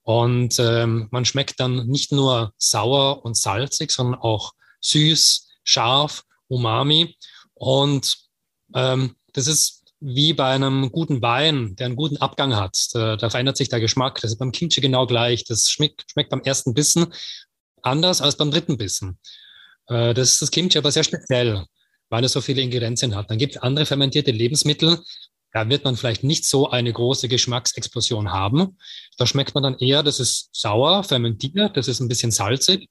Und 0.03 0.59
ähm, 0.59 1.09
man 1.11 1.25
schmeckt 1.25 1.61
dann 1.61 1.87
nicht 1.87 2.13
nur 2.13 2.53
sauer 2.59 3.25
und 3.25 3.37
salzig, 3.37 3.91
sondern 3.91 4.21
auch 4.21 4.53
süß, 4.81 5.49
scharf, 5.65 6.25
umami. 6.49 7.17
Und 7.55 8.17
ähm, 8.75 9.17
das 9.33 9.47
ist 9.47 9.83
wie 10.01 10.35
bei 10.35 10.51
einem 10.51 10.93
guten 10.93 11.23
Wein, 11.23 11.77
der 11.77 11.87
einen 11.87 11.97
guten 11.97 12.19
Abgang 12.19 12.55
hat. 12.55 12.89
Da, 12.93 13.17
da 13.17 13.31
verändert 13.31 13.57
sich 13.57 13.71
der 13.71 13.81
Geschmack. 13.81 14.21
Das 14.21 14.33
ist 14.33 14.39
beim 14.39 14.53
Kimchi 14.53 14.83
genau 14.83 15.07
gleich. 15.07 15.45
Das 15.45 15.71
schmeckt, 15.71 16.05
schmeckt 16.11 16.31
beim 16.31 16.43
ersten 16.43 16.75
Bissen 16.75 17.13
anders 17.81 18.21
als 18.21 18.37
beim 18.37 18.51
dritten 18.51 18.77
Bissen. 18.77 19.19
Äh, 19.89 20.15
das 20.15 20.33
ist 20.33 20.43
das 20.43 20.51
Kimchi 20.51 20.79
aber 20.79 20.91
sehr 20.91 21.05
speziell 21.05 21.65
weil 22.11 22.25
es 22.25 22.33
so 22.33 22.41
viele 22.41 22.63
Ingredienzien 22.63 23.17
hat. 23.17 23.31
Dann 23.31 23.39
gibt 23.39 23.57
es 23.57 23.63
andere 23.63 23.87
fermentierte 23.87 24.31
Lebensmittel, 24.31 25.01
da 25.53 25.69
wird 25.69 25.85
man 25.85 25.97
vielleicht 25.97 26.25
nicht 26.25 26.47
so 26.47 26.71
eine 26.71 26.93
große 26.93 27.29
Geschmacksexplosion 27.29 28.33
haben. 28.33 28.79
Da 29.19 29.27
schmeckt 29.27 29.55
man 29.55 29.63
dann 29.63 29.79
eher, 29.79 30.03
das 30.03 30.21
ist 30.21 30.49
sauer, 30.53 31.05
fermentiert, 31.05 31.77
das 31.77 31.89
ist 31.89 32.01
ein 32.01 32.09
bisschen 32.09 32.31
salzig. 32.31 32.89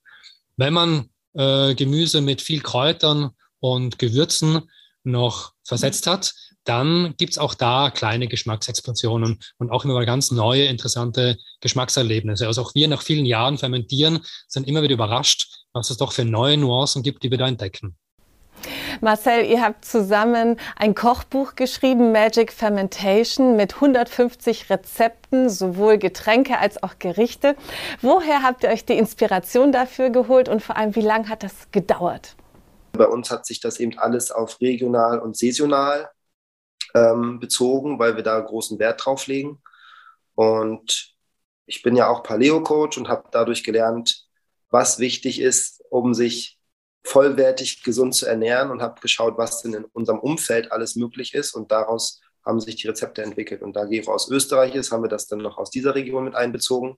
Wenn 0.58 0.74
man 0.74 1.10
äh, 1.34 1.74
Gemüse 1.76 2.22
mit 2.22 2.42
viel 2.42 2.62
Kräutern 2.62 3.32
und 3.60 4.00
Gewürzen 4.00 4.62
noch 5.04 5.54
versetzt 5.64 6.08
hat, 6.08 6.34
dann 6.66 7.16
gibt 7.18 7.34
es 7.34 7.38
auch 7.38 7.54
da 7.54 7.92
kleine 7.92 8.28
Geschmacksexplosionen 8.28 9.40
und 9.58 9.70
auch 9.70 9.84
immer 9.84 9.96
mal 9.96 10.06
ganz 10.06 10.32
neue, 10.32 10.66
interessante 10.66 11.38
Geschmackserlebnisse. 11.60 12.48
Also 12.48 12.62
auch 12.62 12.76
wir 12.76 12.88
nach 12.88 13.02
vielen 13.02 13.26
Jahren 13.26 13.58
fermentieren, 13.58 14.20
sind 14.48 14.68
immer 14.68 14.82
wieder 14.82 14.94
überrascht, 14.94 15.63
was 15.74 15.90
es 15.90 15.98
doch 15.98 16.14
für 16.14 16.24
neue 16.24 16.58
Nuancen 16.58 17.04
gibt, 17.04 17.24
die 17.24 17.32
wir 17.32 17.38
da 17.38 17.48
entdecken. 17.48 17.98
Marcel, 19.02 19.44
ihr 19.46 19.62
habt 19.62 19.84
zusammen 19.84 20.58
ein 20.78 20.96
Kochbuch 20.96 21.56
geschrieben, 21.56 22.12
Magic 22.12 22.54
Fermentation, 22.54 23.58
mit 23.58 23.76
150 23.76 24.70
Rezepten, 24.70 25.50
sowohl 25.50 25.98
Getränke 25.98 26.60
als 26.60 26.82
auch 26.82 27.00
Gerichte. 27.00 27.56
Woher 28.02 28.44
habt 28.44 28.64
ihr 28.64 28.70
euch 28.70 28.86
die 28.86 28.98
Inspiration 28.98 29.72
dafür 29.72 30.12
geholt 30.12 30.48
und 30.48 30.62
vor 30.62 30.78
allem, 30.78 30.96
wie 30.96 31.02
lange 31.02 31.28
hat 31.28 31.44
das 31.44 31.72
gedauert? 31.72 32.36
Bei 32.94 33.08
uns 33.08 33.32
hat 33.32 33.46
sich 33.46 33.60
das 33.60 33.80
eben 33.80 33.98
alles 33.98 34.32
auf 34.32 34.62
regional 34.62 35.20
und 35.20 35.36
saisonal 35.36 36.10
ähm, 36.94 37.40
bezogen, 37.40 37.98
weil 38.00 38.16
wir 38.16 38.24
da 38.24 38.40
großen 38.40 38.80
Wert 38.80 39.04
drauf 39.04 39.28
legen. 39.28 39.62
Und 40.36 41.16
ich 41.66 41.82
bin 41.82 41.96
ja 41.96 42.08
auch 42.08 42.24
Paleo-Coach 42.24 42.98
und 42.98 43.10
habe 43.10 43.28
dadurch 43.32 43.64
gelernt, 43.64 44.23
was 44.74 44.98
wichtig 44.98 45.40
ist, 45.40 45.84
um 45.92 46.16
sich 46.16 46.60
vollwertig 47.06 47.84
gesund 47.84 48.16
zu 48.16 48.26
ernähren 48.26 48.72
und 48.72 48.82
habe 48.82 49.00
geschaut, 49.02 49.38
was 49.38 49.62
denn 49.62 49.76
in 49.76 49.86
unserem 49.86 50.20
Umfeld 50.20 50.72
alles 50.72 50.96
möglich 50.96 51.36
ist 51.36 51.54
und 51.54 51.72
daraus 51.72 52.22
haben 52.44 52.60
sich 52.60 52.76
die 52.78 52.88
Rezepte 52.88 53.22
entwickelt. 53.22 53.62
Und 53.62 53.76
da 53.76 53.86
Gero 53.86 54.12
aus 54.12 54.30
Österreich 54.30 54.74
ist, 54.74 54.92
haben 54.92 55.04
wir 55.04 55.10
das 55.10 55.28
dann 55.28 55.40
noch 55.40 55.58
aus 55.58 55.70
dieser 55.70 55.94
Region 55.94 56.26
mit 56.26 56.36
einbezogen. 56.36 56.98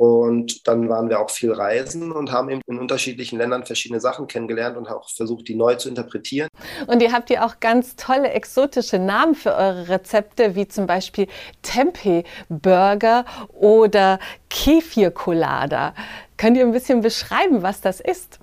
Und 0.00 0.66
dann 0.66 0.88
waren 0.88 1.10
wir 1.10 1.20
auch 1.20 1.28
viel 1.28 1.52
reisen 1.52 2.10
und 2.10 2.32
haben 2.32 2.48
eben 2.48 2.62
in 2.66 2.78
unterschiedlichen 2.78 3.36
Ländern 3.38 3.66
verschiedene 3.66 4.00
Sachen 4.00 4.28
kennengelernt 4.28 4.78
und 4.78 4.88
auch 4.88 5.10
versucht, 5.10 5.46
die 5.46 5.54
neu 5.54 5.74
zu 5.74 5.90
interpretieren. 5.90 6.48
Und 6.86 7.02
ihr 7.02 7.12
habt 7.12 7.28
ja 7.28 7.44
auch 7.44 7.60
ganz 7.60 7.96
tolle 7.96 8.30
exotische 8.30 8.98
Namen 8.98 9.34
für 9.34 9.54
eure 9.54 9.90
Rezepte, 9.90 10.54
wie 10.54 10.66
zum 10.66 10.86
Beispiel 10.86 11.26
Tempeh-Burger 11.60 13.26
oder 13.48 14.18
Kefir-Colada. 14.48 15.94
Könnt 16.38 16.56
ihr 16.56 16.64
ein 16.64 16.72
bisschen 16.72 17.02
beschreiben, 17.02 17.62
was 17.62 17.82
das 17.82 18.00
ist? 18.00 18.38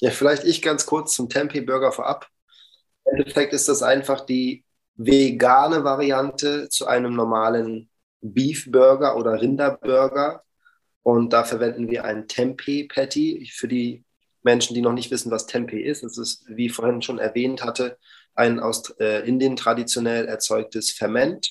Ja, 0.00 0.10
vielleicht 0.10 0.44
ich 0.44 0.62
ganz 0.62 0.86
kurz 0.86 1.12
zum 1.12 1.28
Tempeh-Burger 1.28 1.92
vorab. 1.92 2.28
Im 3.04 3.18
Endeffekt 3.18 3.52
ist 3.52 3.68
das 3.68 3.82
einfach 3.82 4.22
die 4.22 4.64
vegane 4.94 5.84
Variante 5.84 6.70
zu 6.70 6.86
einem 6.86 7.14
normalen 7.14 7.90
Beef-Burger 8.22 9.18
oder 9.18 9.38
Rinder-Burger. 9.38 10.44
Und 11.02 11.32
da 11.32 11.44
verwenden 11.44 11.90
wir 11.90 12.04
ein 12.04 12.28
Tempeh-Patty. 12.28 13.50
Für 13.52 13.68
die 13.68 14.04
Menschen, 14.42 14.74
die 14.74 14.82
noch 14.82 14.92
nicht 14.92 15.10
wissen, 15.10 15.30
was 15.30 15.46
Tempeh 15.46 15.80
ist, 15.80 16.02
es 16.02 16.18
ist, 16.18 16.44
wie 16.48 16.66
ich 16.66 16.72
vorhin 16.72 17.02
schon 17.02 17.18
erwähnt 17.18 17.62
hatte, 17.64 17.98
ein 18.34 18.60
aus 18.60 18.90
äh, 19.00 19.26
Indien 19.26 19.56
traditionell 19.56 20.26
erzeugtes 20.26 20.92
Ferment, 20.92 21.50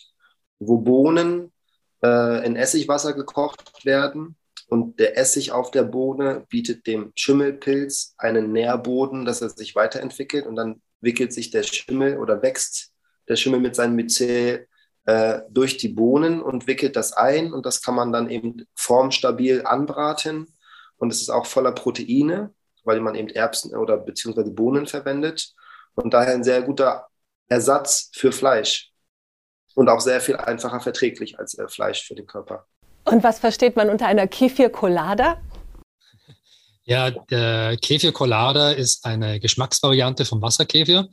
wo 0.60 0.78
Bohnen 0.78 1.52
äh, 2.04 2.46
in 2.46 2.56
Essigwasser 2.56 3.14
gekocht 3.14 3.86
werden 3.86 4.38
und 4.68 5.00
der 5.00 5.18
Essig 5.18 5.52
auf 5.52 5.72
der 5.72 5.84
Bohne 5.84 6.46
bietet 6.50 6.88
dem 6.88 7.12
Schimmelpilz 7.16 8.16
einen 8.18 8.52
Nährboden, 8.52 9.26
dass 9.26 9.42
er 9.42 9.50
sich 9.50 9.76
weiterentwickelt 9.76 10.46
und 10.46 10.56
dann 10.56 10.82
wickelt 11.00 11.34
sich 11.34 11.52
der 11.52 11.64
Schimmel 11.64 12.18
oder 12.18 12.42
wächst 12.42 12.92
der 13.30 13.38
Schimmel 13.38 13.62
mit 13.62 13.76
seinem 13.76 13.96
Myzel 13.96 14.68
äh, 15.08 15.44
durch 15.50 15.78
die 15.78 15.88
Bohnen 15.88 16.42
und 16.42 16.68
wickelt 16.68 16.98
das 16.98 17.14
ein 17.14 17.54
und 17.54 17.66
das 17.66 17.82
kann 17.82 17.96
man 17.96 18.12
dann 18.12 18.30
eben 18.30 18.68
formstabil 18.76 19.66
anbraten 19.66 20.54
und 20.98 21.14
es 21.14 21.22
ist 21.22 21.30
auch 21.30 21.46
voller 21.46 21.72
Proteine, 21.72 22.54
weil 22.84 23.00
man 23.00 23.16
eben 23.16 23.30
Erbsen 23.30 23.74
oder 23.74 23.96
beziehungsweise 23.96 24.52
Bohnen 24.52 24.86
verwendet 24.86 25.54
und 25.96 26.14
daher 26.14 26.34
ein 26.34 26.44
sehr 26.44 26.62
guter 26.62 27.08
Ersatz 27.48 28.12
für 28.16 28.34
Fleisch 28.34 28.92
und 29.76 29.88
auch 29.88 30.02
sehr 30.02 30.20
viel 30.20 30.36
einfacher 30.36 30.82
verträglich 30.82 31.40
als 31.40 31.58
äh, 31.58 31.70
Fleisch 31.70 32.06
für 32.06 32.16
den 32.16 32.28
Körper. 32.28 32.66
Und 33.06 33.24
was 33.24 33.40
versteht 33.40 33.78
man 33.78 33.90
unter 33.90 34.08
einer 34.08 34.28
Kefir 34.28 34.70
Colada? 34.70 35.42
Ja, 36.90 37.12
der 37.12 37.76
Kefir 37.76 38.14
Colada 38.14 38.72
ist 38.72 39.04
eine 39.06 39.42
Geschmacksvariante 39.42 40.24
vom 40.24 40.42
Wasserkefir. 40.42 41.10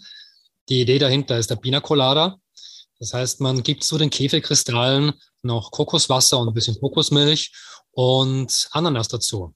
Die 0.68 0.82
Idee 0.82 1.00
dahinter 1.00 1.36
ist 1.36 1.50
der 1.50 1.56
Pina 1.56 1.80
Colada. 1.80 2.38
Das 2.98 3.12
heißt, 3.12 3.40
man 3.40 3.62
gibt 3.62 3.84
zu 3.84 3.98
den 3.98 4.10
Kefirkristallen 4.10 5.14
noch 5.42 5.70
Kokoswasser 5.70 6.38
und 6.38 6.48
ein 6.48 6.54
bisschen 6.54 6.78
Kokosmilch 6.80 7.52
und 7.92 8.68
Ananas 8.72 9.08
dazu. 9.08 9.54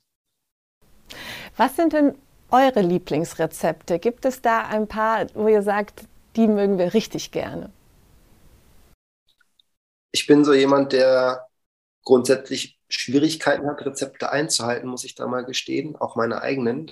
Was 1.57 1.77
sind 1.77 1.93
denn 1.93 2.15
eure 2.51 2.83
Lieblingsrezepte? 2.83 3.99
Gibt 3.99 4.25
es 4.25 4.41
da 4.41 4.63
ein 4.63 4.87
paar, 4.87 5.27
wo 5.35 5.49
ihr 5.49 5.63
sagt, 5.63 6.05
die 6.37 6.47
mögen 6.47 6.79
wir 6.79 6.95
richtig 6.95 7.31
gerne? 7.31 7.73
Ich 10.13 10.27
bin 10.27 10.45
so 10.45 10.55
jemand, 10.55 10.93
der 10.93 11.47
grundsätzlich 12.05 12.79
Schwierigkeiten 12.89 13.67
hat, 13.67 13.85
Rezepte 13.85 14.31
einzuhalten, 14.31 14.89
muss 14.89 15.05
ich 15.05 15.15
da 15.15 15.27
mal 15.27 15.45
gestehen, 15.45 15.97
auch 15.97 16.17
meine 16.17 16.41
eigenen. 16.41 16.91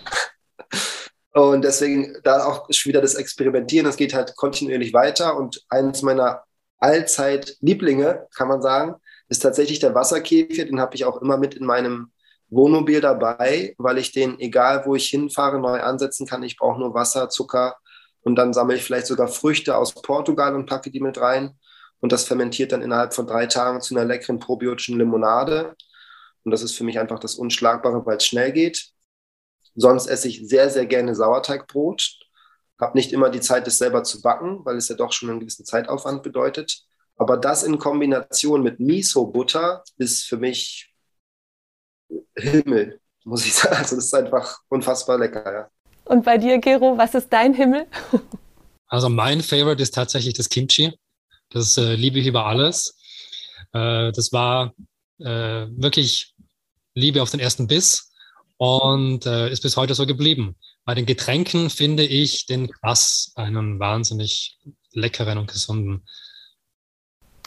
Und 1.37 1.63
deswegen 1.63 2.17
da 2.25 2.47
auch 2.47 2.67
wieder 2.69 3.03
das 3.03 3.15
Experimentieren, 3.15 3.85
das 3.85 3.99
geht 3.99 4.15
halt 4.15 4.35
kontinuierlich 4.37 4.95
weiter. 4.95 5.37
Und 5.37 5.63
eines 5.69 6.01
meiner 6.01 6.45
Allzeit-Lieblinge, 6.79 8.27
kann 8.35 8.49
man 8.49 8.63
sagen, 8.63 8.95
ist 9.29 9.41
tatsächlich 9.41 9.79
der 9.79 9.95
Wasserkäfig. 9.95 10.67
Den 10.67 10.81
habe 10.81 10.95
ich 10.95 11.05
auch 11.05 11.21
immer 11.21 11.37
mit 11.37 11.55
in 11.55 11.67
meinem 11.67 12.11
Wohnmobil 12.49 13.03
dabei, 13.03 13.75
weil 13.77 13.99
ich 13.99 14.13
den, 14.13 14.41
egal 14.41 14.87
wo 14.87 14.95
ich 14.95 15.09
hinfahre, 15.09 15.61
neu 15.61 15.79
ansetzen 15.81 16.27
kann. 16.27 16.43
Ich 16.43 16.57
brauche 16.57 16.81
nur 16.81 16.95
Wasser, 16.95 17.29
Zucker 17.29 17.77
und 18.23 18.37
dann 18.37 18.55
sammle 18.55 18.77
ich 18.77 18.85
vielleicht 18.85 19.07
sogar 19.07 19.29
Früchte 19.29 19.77
aus 19.77 19.93
Portugal 19.93 20.55
und 20.55 20.65
packe 20.65 20.91
die 20.91 21.01
mit 21.01 21.21
rein 21.21 21.59
und 22.01 22.13
das 22.13 22.25
fermentiert 22.25 22.73
dann 22.73 22.81
innerhalb 22.81 23.13
von 23.13 23.27
drei 23.27 23.47
Tagen 23.47 23.83
zu 23.83 23.95
einer 23.95 24.07
leckeren 24.07 24.39
probiotischen 24.39 24.97
Limonade. 24.97 25.75
Und 26.45 26.51
das 26.51 26.63
ist 26.63 26.77
für 26.77 26.85
mich 26.85 26.99
einfach 26.99 27.19
das 27.19 27.35
Unschlagbare, 27.35 28.07
weil 28.07 28.17
es 28.17 28.25
schnell 28.25 28.53
geht. 28.53 28.93
Sonst 29.77 30.07
esse 30.07 30.29
ich 30.29 30.49
sehr, 30.49 30.71
sehr 30.71 30.87
gerne 30.87 31.15
Sauerteigbrot. 31.15 32.19
Habe 32.81 32.97
nicht 32.97 33.13
immer 33.13 33.31
die 33.31 33.41
Zeit, 33.41 33.67
das 33.67 33.79
selber 33.79 34.03
zu 34.03 34.21
backen, 34.21 34.65
weil 34.65 34.77
es 34.77 34.89
ja 34.89 34.97
doch 34.97 35.13
schon 35.13 35.31
einen 35.31 35.41
gewissen 35.41 35.65
Zeitaufwand 35.65 36.23
bedeutet. 36.23 36.83
Aber 37.17 37.37
das 37.37 37.63
in 37.63 37.79
Kombination 37.79 38.63
mit 38.63 38.81
Miso-Butter 38.81 39.83
ist 39.97 40.25
für 40.25 40.37
mich 40.37 40.93
Himmel, 42.37 43.01
muss 43.25 43.47
ich 43.47 43.55
sagen. 43.55 43.77
Also 43.77 43.97
das 43.97 44.07
ist 44.07 44.15
einfach 44.15 44.61
unfassbar 44.69 45.19
lecker. 45.19 45.53
Ja. 45.53 45.71
Und 46.05 46.25
bei 46.25 46.39
dir, 46.39 46.59
Gero, 46.59 46.97
was 46.97 47.15
ist 47.15 47.33
dein 47.33 47.55
Himmel? 47.55 47.87
Also 48.89 49.09
mein 49.09 49.41
Favorite 49.41 49.83
ist 49.83 49.97
tatsächlich 49.97 50.35
das 50.35 50.49
Kimchi. 50.49 50.97
Das 51.51 51.77
äh, 51.77 51.97
liebe 51.97 52.21
ich 52.21 52.27
über 52.29 52.47
alles. 52.47 52.97
Äh, 53.73 54.13
das 54.13 54.33
war 54.33 54.75
äh, 55.19 55.67
wirklich 55.71 56.37
Liebe 56.95 57.21
auf 57.21 57.33
den 57.33 57.41
ersten 57.41 57.67
Biss 57.67 58.13
und 58.57 59.27
äh, 59.27 59.51
ist 59.51 59.63
bis 59.63 59.77
heute 59.77 59.95
so 59.95 60.07
geblieben. 60.07 60.57
Bei 60.85 60.95
den 60.95 61.07
Getränken 61.07 61.71
finde 61.71 62.05
ich 62.05 62.47
den 62.47 62.71
Quass 62.71 63.33
einen 63.35 63.79
wahnsinnig 63.79 64.59
leckeren 64.93 65.39
und 65.39 65.51
gesunden. 65.51 66.07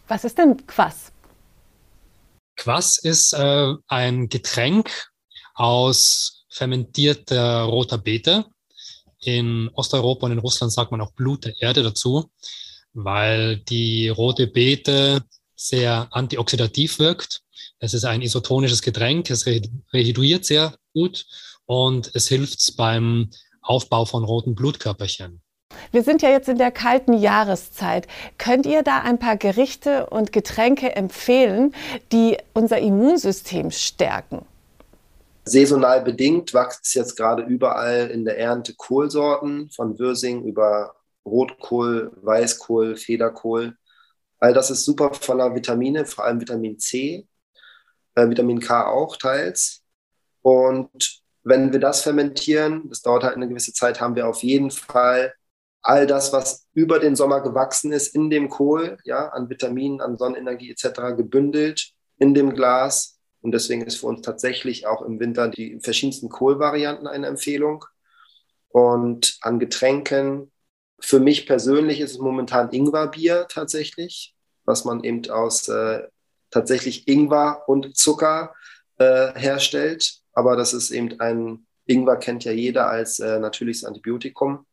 Was 0.07 0.23
ist 0.23 0.37
denn 0.37 0.65
Quass? 0.67 1.11
Quass 2.55 2.97
ist 2.97 3.33
äh, 3.33 3.73
ein 3.87 4.29
Getränk 4.29 5.09
aus 5.53 6.45
fermentierter 6.49 7.63
roter 7.63 7.97
Beete. 7.97 8.45
In 9.21 9.69
Osteuropa 9.73 10.25
und 10.25 10.33
in 10.33 10.39
Russland 10.39 10.71
sagt 10.71 10.91
man 10.91 11.01
auch 11.01 11.11
Blut 11.13 11.45
der 11.45 11.61
Erde 11.61 11.83
dazu 11.83 12.31
weil 12.93 13.57
die 13.57 14.09
rote 14.09 14.47
Beete 14.47 15.23
sehr 15.55 16.07
antioxidativ 16.11 16.99
wirkt. 16.99 17.41
Es 17.79 17.93
ist 17.93 18.05
ein 18.05 18.21
isotonisches 18.21 18.81
Getränk, 18.81 19.29
es 19.29 19.45
rehiduiert 19.45 20.45
sehr 20.45 20.75
gut 20.93 21.25
und 21.65 22.11
es 22.13 22.27
hilft 22.27 22.75
beim 22.77 23.29
Aufbau 23.61 24.05
von 24.05 24.23
roten 24.23 24.55
Blutkörperchen. 24.55 25.41
Wir 25.91 26.03
sind 26.03 26.21
ja 26.21 26.29
jetzt 26.29 26.49
in 26.49 26.57
der 26.57 26.71
kalten 26.71 27.13
Jahreszeit. 27.13 28.07
Könnt 28.37 28.65
ihr 28.65 28.83
da 28.83 28.99
ein 28.99 29.19
paar 29.19 29.37
Gerichte 29.37 30.07
und 30.07 30.31
Getränke 30.31 30.95
empfehlen, 30.95 31.73
die 32.11 32.37
unser 32.53 32.79
Immunsystem 32.79 33.71
stärken? 33.71 34.45
Saisonal 35.45 36.01
bedingt 36.01 36.53
wächst 36.53 36.93
jetzt 36.95 37.15
gerade 37.15 37.43
überall 37.43 38.09
in 38.11 38.25
der 38.25 38.37
Ernte 38.37 38.75
Kohlsorten, 38.75 39.69
von 39.71 39.97
Würsing 39.97 40.43
über 40.43 40.95
Rotkohl, 41.25 42.11
Weißkohl, 42.21 42.95
Federkohl. 42.95 43.75
All 44.39 44.53
das 44.53 44.69
ist 44.69 44.85
super 44.85 45.13
voller 45.13 45.53
Vitamine, 45.55 46.05
vor 46.05 46.25
allem 46.25 46.39
Vitamin 46.39 46.77
C, 46.79 47.27
äh, 48.15 48.29
Vitamin 48.29 48.59
K 48.59 48.87
auch 48.87 49.17
teils. 49.17 49.78
Und 50.41 51.21
wenn 51.43 51.71
wir 51.71 51.79
das 51.79 52.01
fermentieren, 52.01 52.87
das 52.89 53.01
dauert 53.01 53.23
halt 53.23 53.35
eine 53.35 53.47
gewisse 53.47 53.73
Zeit, 53.73 54.01
haben 54.01 54.15
wir 54.15 54.27
auf 54.27 54.43
jeden 54.43 54.71
Fall 54.71 55.33
all 55.81 56.07
das, 56.07 56.33
was 56.33 56.67
über 56.73 56.99
den 56.99 57.15
Sommer 57.15 57.41
gewachsen 57.41 57.91
ist, 57.91 58.13
in 58.13 58.29
dem 58.29 58.49
Kohl, 58.49 58.97
ja, 59.03 59.29
an 59.29 59.49
Vitaminen, 59.49 60.01
an 60.01 60.17
Sonnenenergie 60.17 60.71
etc. 60.71 61.15
gebündelt 61.15 61.91
in 62.17 62.33
dem 62.33 62.53
Glas. 62.53 63.17
Und 63.41 63.53
deswegen 63.53 63.83
ist 63.83 63.97
für 63.97 64.07
uns 64.07 64.21
tatsächlich 64.21 64.85
auch 64.87 65.01
im 65.01 65.19
Winter 65.19 65.47
die 65.47 65.79
verschiedensten 65.79 66.29
Kohlvarianten 66.29 67.07
eine 67.07 67.27
Empfehlung. 67.27 67.85
Und 68.67 69.37
an 69.41 69.59
Getränken, 69.59 70.51
für 70.99 71.19
mich 71.19 71.47
persönlich 71.47 72.01
ist 72.01 72.11
es 72.11 72.19
momentan 72.19 72.71
Ingwerbier 72.71 73.47
tatsächlich, 73.49 74.35
was 74.65 74.83
man 74.83 75.03
eben 75.03 75.29
aus 75.29 75.69
äh, 75.69 76.03
tatsächlich 76.51 77.07
Ingwer 77.07 77.63
und 77.67 77.95
Zucker 77.95 78.53
äh, 78.97 79.33
herstellt. 79.33 80.18
Aber 80.39 80.55
das 80.55 80.71
ist 80.71 80.91
eben 80.91 81.19
ein, 81.19 81.67
Ingwer 81.85 82.15
kennt 82.15 82.45
ja 82.45 82.53
jeder 82.53 82.87
als 82.87 83.19
äh, 83.19 83.39
natürliches 83.39 83.83
Antibiotikum. 83.83 84.65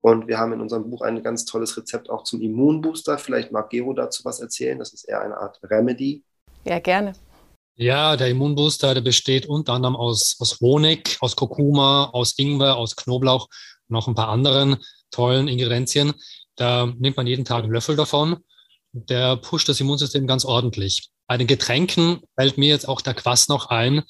Und 0.00 0.26
wir 0.26 0.38
haben 0.38 0.54
in 0.54 0.62
unserem 0.62 0.88
Buch 0.88 1.02
ein 1.02 1.22
ganz 1.22 1.44
tolles 1.44 1.76
Rezept 1.76 2.08
auch 2.08 2.24
zum 2.24 2.40
Immunbooster. 2.40 3.18
Vielleicht 3.18 3.52
mag 3.52 3.68
Gero 3.68 3.92
dazu 3.92 4.24
was 4.24 4.40
erzählen. 4.40 4.78
Das 4.78 4.94
ist 4.94 5.04
eher 5.06 5.20
eine 5.20 5.36
Art 5.36 5.60
Remedy. 5.62 6.24
Ja, 6.64 6.78
gerne. 6.78 7.12
Ja, 7.74 8.16
der 8.16 8.30
Immunbooster, 8.30 8.94
der 8.94 9.02
besteht 9.02 9.44
unter 9.44 9.74
anderem 9.74 9.96
aus, 9.96 10.36
aus 10.38 10.60
Honig, 10.60 11.18
aus 11.20 11.36
Kurkuma, 11.36 12.08
aus 12.14 12.38
Ingwer, 12.38 12.78
aus 12.78 12.96
Knoblauch 12.96 13.48
und 13.88 13.94
noch 13.94 14.08
ein 14.08 14.14
paar 14.14 14.28
anderen 14.28 14.76
tollen 15.10 15.46
Ingredienzien. 15.46 16.14
Da 16.54 16.86
nimmt 16.86 17.18
man 17.18 17.26
jeden 17.26 17.44
Tag 17.44 17.64
einen 17.64 17.72
Löffel 17.74 17.96
davon. 17.96 18.38
Der 18.92 19.36
pusht 19.36 19.68
das 19.68 19.78
Immunsystem 19.78 20.26
ganz 20.26 20.46
ordentlich. 20.46 21.10
Bei 21.26 21.36
den 21.36 21.46
Getränken 21.46 22.22
fällt 22.34 22.56
mir 22.56 22.70
jetzt 22.70 22.88
auch 22.88 23.02
der 23.02 23.12
Quass 23.12 23.48
noch 23.48 23.66
ein, 23.66 24.04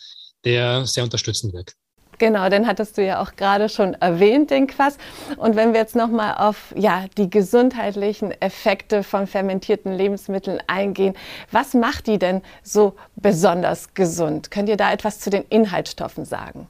der 0.46 0.86
sehr 0.86 1.04
unterstützend 1.04 1.52
wirkt. 1.52 1.76
Genau, 2.18 2.48
den 2.48 2.66
hattest 2.66 2.96
du 2.96 3.04
ja 3.04 3.22
auch 3.22 3.36
gerade 3.36 3.68
schon 3.68 3.92
erwähnt, 3.94 4.50
den 4.50 4.66
Quass. 4.66 4.96
Und 5.36 5.54
wenn 5.54 5.74
wir 5.74 5.80
jetzt 5.80 5.94
nochmal 5.94 6.36
auf 6.38 6.72
ja, 6.74 7.06
die 7.18 7.28
gesundheitlichen 7.28 8.30
Effekte 8.40 9.02
von 9.02 9.26
fermentierten 9.26 9.94
Lebensmitteln 9.94 10.60
eingehen, 10.66 11.14
was 11.50 11.74
macht 11.74 12.06
die 12.06 12.18
denn 12.18 12.40
so 12.62 12.94
besonders 13.16 13.92
gesund? 13.92 14.50
Könnt 14.50 14.70
ihr 14.70 14.78
da 14.78 14.92
etwas 14.92 15.20
zu 15.20 15.28
den 15.28 15.44
Inhaltsstoffen 15.50 16.24
sagen? 16.24 16.68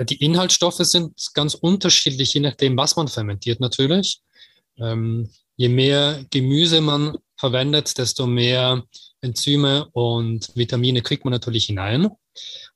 Die 0.00 0.22
Inhaltsstoffe 0.22 0.76
sind 0.76 1.14
ganz 1.32 1.54
unterschiedlich, 1.54 2.34
je 2.34 2.40
nachdem, 2.40 2.76
was 2.76 2.96
man 2.96 3.08
fermentiert 3.08 3.60
natürlich. 3.60 4.20
Ähm, 4.78 5.30
je 5.56 5.68
mehr 5.68 6.24
Gemüse 6.30 6.80
man 6.80 7.16
verwendet, 7.36 7.96
desto 7.96 8.26
mehr 8.26 8.82
Enzyme 9.22 9.88
und 9.92 10.50
Vitamine 10.54 11.02
kriegt 11.02 11.24
man 11.24 11.32
natürlich 11.32 11.66
hinein. 11.66 12.10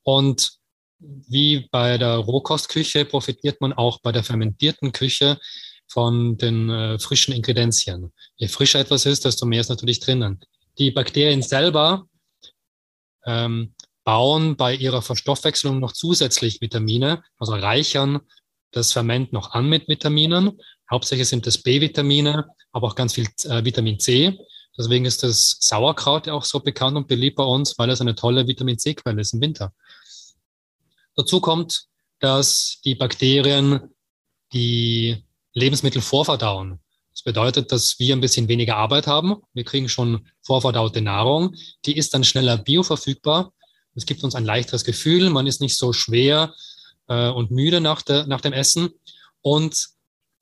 Und 0.03 0.59
wie 0.99 1.69
bei 1.71 1.99
der 1.99 2.17
Rohkostküche 2.17 3.05
profitiert 3.05 3.61
man 3.61 3.73
auch 3.73 4.01
bei 4.01 4.13
der 4.13 4.25
fermentierten 4.25 4.93
Küche 4.93 5.39
von 5.87 6.37
den 6.37 6.71
äh, 6.71 6.99
frischen 6.99 7.35
Ingredienzien. 7.35 8.13
Je 8.37 8.49
frischer 8.49 8.81
etwas 8.81 9.07
ist, 9.07 9.25
desto 9.25 9.47
mehr 9.47 9.61
ist 9.61 9.69
natürlich 9.69 10.01
drinnen. 10.01 10.41
Die 10.79 10.91
Bakterien 10.91 11.43
selber 11.43 12.07
ähm, 13.27 13.75
bauen 14.05 14.57
bei 14.57 14.75
ihrer 14.75 15.03
Verstoffwechslung 15.03 15.81
noch 15.81 15.93
zusätzlich 15.93 16.61
Vitamine, 16.61 17.23
also 17.39 17.55
reichern 17.55 18.21
das 18.71 18.93
Ferment 18.93 19.33
noch 19.33 19.53
an 19.53 19.69
mit 19.69 19.89
Vitaminen. 19.89 20.61
Hauptsächlich 20.91 21.29
sind 21.29 21.47
das 21.47 21.59
B-Vitamine, 21.59 22.47
aber 22.73 22.89
auch 22.89 22.95
ganz 22.95 23.15
viel 23.15 23.27
äh, 23.45 23.65
Vitamin 23.65 23.99
C. 24.01 24.39
Deswegen 24.77 25.05
ist 25.05 25.23
das 25.23 25.57
Sauerkraut 25.61 26.27
ja 26.27 26.33
auch 26.33 26.45
so 26.45 26.61
bekannt 26.61 26.97
und 26.97 27.07
beliebt 27.07 27.37
bei 27.37 27.45
uns, 27.45 27.79
weil 27.79 27.91
es 27.91 28.01
eine 28.01 28.15
tolle 28.15 28.47
Vitamin 28.47 28.79
C-Quelle 28.79 29.21
ist 29.21 29.35
im 29.35 29.41
Winter. 29.41 29.73
Dazu 31.15 31.41
kommt, 31.41 31.87
dass 32.19 32.81
die 32.85 32.95
Bakterien 32.95 33.95
die 34.53 35.25
Lebensmittel 35.53 36.03
vorverdauen. 36.03 36.81
Das 37.13 37.23
bedeutet, 37.23 37.71
dass 37.71 37.99
wir 38.01 38.15
ein 38.15 38.21
bisschen 38.21 38.49
weniger 38.49 38.77
Arbeit 38.77 39.07
haben. 39.07 39.37
Wir 39.53 39.65
kriegen 39.65 39.89
schon 39.89 40.27
vorverdaute 40.43 41.01
Nahrung. 41.01 41.55
Die 41.85 41.97
ist 41.97 42.13
dann 42.13 42.25
schneller 42.25 42.57
bioverfügbar. 42.57 43.53
Es 43.95 44.07
gibt 44.07 44.25
uns 44.25 44.35
ein 44.35 44.45
leichteres 44.45 44.85
Gefühl. 44.85 45.31
Man 45.31 45.47
ist 45.47 45.61
nicht 45.61 45.77
so 45.77 45.93
schwer 45.93 46.53
äh, 47.07 47.29
und 47.29 47.53
müde 47.53 47.81
nach, 47.81 48.03
der, 48.03 48.27
nach 48.27 48.41
dem 48.41 48.53
Essen. 48.53 48.91
Und 49.43 49.91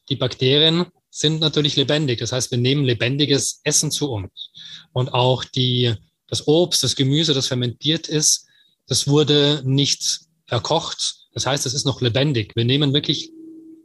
die 0.09 0.17
Bakterien 0.17 0.87
sind 1.15 1.41
natürlich 1.41 1.77
lebendig. 1.77 2.19
Das 2.19 2.33
heißt, 2.33 2.51
wir 2.51 2.59
nehmen 2.59 2.85
lebendiges 2.85 3.61
Essen 3.65 3.91
zu 3.91 4.11
uns. 4.11 4.51
Und 4.93 5.13
auch 5.13 5.45
die, 5.45 5.95
das 6.27 6.49
Obst, 6.49 6.83
das 6.83 6.97
Gemüse, 6.97 7.35
das 7.35 7.49
fermentiert 7.49 8.09
ist, 8.09 8.47
das 8.87 9.07
wurde 9.07 9.63
nicht 9.65 10.21
verkocht. 10.47 11.17
Das 11.35 11.45
heißt, 11.45 11.67
es 11.67 11.75
ist 11.75 11.85
noch 11.85 12.01
lebendig. 12.01 12.53
Wir 12.57 12.65
nehmen 12.65 12.95
wirklich 12.95 13.31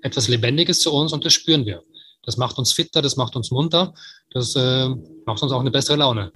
etwas 0.01 0.29
Lebendiges 0.29 0.79
zu 0.79 0.93
uns 0.93 1.11
und 1.11 1.25
das 1.25 1.33
spüren 1.33 1.65
wir. 1.65 1.83
Das 2.23 2.37
macht 2.37 2.57
uns 2.57 2.71
fitter, 2.71 3.01
das 3.01 3.17
macht 3.17 3.35
uns 3.35 3.51
munter, 3.51 3.93
das 4.31 4.55
äh, 4.55 4.87
macht 5.25 5.43
uns 5.43 5.51
auch 5.51 5.59
eine 5.59 5.71
bessere 5.71 5.97
Laune. 5.97 6.31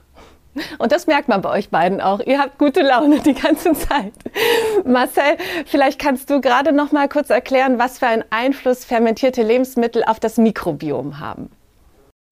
Und 0.80 0.92
das 0.92 1.08
merkt 1.08 1.28
man 1.28 1.42
bei 1.42 1.50
euch 1.50 1.70
beiden 1.70 2.02
auch. 2.02 2.20
Ihr 2.20 2.40
habt 2.40 2.58
gute 2.58 2.82
Laune 2.82 3.20
die 3.20 3.34
ganze 3.34 3.74
Zeit. 3.74 4.14
Marcel, 4.86 5.38
vielleicht 5.66 6.00
kannst 6.00 6.30
du 6.30 6.42
gerade 6.42 6.74
noch 6.74 6.92
mal 6.92 7.08
kurz 7.08 7.30
erklären, 7.30 7.80
was 7.80 8.00
für 8.00 8.08
einen 8.08 8.24
Einfluss 8.30 8.84
fermentierte 8.86 9.44
Lebensmittel 9.44 10.04
auf 10.04 10.20
das 10.20 10.38
Mikrobiom 10.38 11.20
haben. 11.20 11.50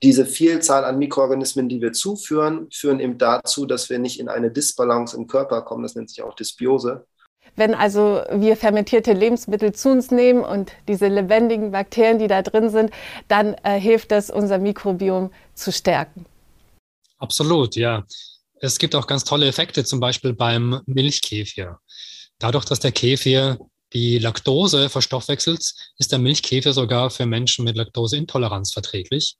Diese 0.01 0.25
Vielzahl 0.25 0.85
an 0.85 0.97
Mikroorganismen, 0.97 1.67
die 1.67 1.81
wir 1.81 1.91
zuführen, 1.91 2.67
führen 2.71 3.01
eben 3.01 3.17
dazu, 3.17 3.65
dass 3.65 3.89
wir 3.89 3.99
nicht 3.99 4.19
in 4.19 4.29
eine 4.29 4.49
Disbalance 4.49 5.15
im 5.15 5.27
Körper 5.27 5.61
kommen. 5.61 5.83
Das 5.83 5.95
nennt 5.95 6.09
sich 6.09 6.23
auch 6.23 6.35
Dysbiose. 6.35 7.05
Wenn 7.55 7.73
also 7.73 8.21
wir 8.31 8.55
fermentierte 8.55 9.11
Lebensmittel 9.11 9.73
zu 9.73 9.89
uns 9.89 10.11
nehmen 10.11 10.43
und 10.43 10.71
diese 10.87 11.07
lebendigen 11.07 11.71
Bakterien, 11.71 12.19
die 12.19 12.27
da 12.27 12.41
drin 12.41 12.69
sind, 12.69 12.91
dann 13.27 13.55
äh, 13.63 13.79
hilft 13.79 14.11
das, 14.11 14.29
unser 14.29 14.59
Mikrobiom 14.59 15.31
zu 15.55 15.73
stärken. 15.73 16.25
Absolut, 17.19 17.75
ja. 17.75 18.05
Es 18.61 18.77
gibt 18.77 18.95
auch 18.95 19.07
ganz 19.07 19.23
tolle 19.23 19.47
Effekte, 19.47 19.85
zum 19.85 19.99
Beispiel 19.99 20.33
beim 20.33 20.81
Milchkäfir. 20.85 21.79
Dadurch, 22.39 22.65
dass 22.65 22.79
der 22.79 22.91
Käfir 22.91 23.57
die 23.93 24.19
Laktose 24.19 24.89
verstoffwechselt, 24.89 25.73
ist 25.97 26.11
der 26.11 26.19
Milchkäfir 26.19 26.73
sogar 26.73 27.09
für 27.09 27.25
Menschen 27.25 27.65
mit 27.65 27.75
Laktoseintoleranz 27.75 28.73
verträglich. 28.73 29.37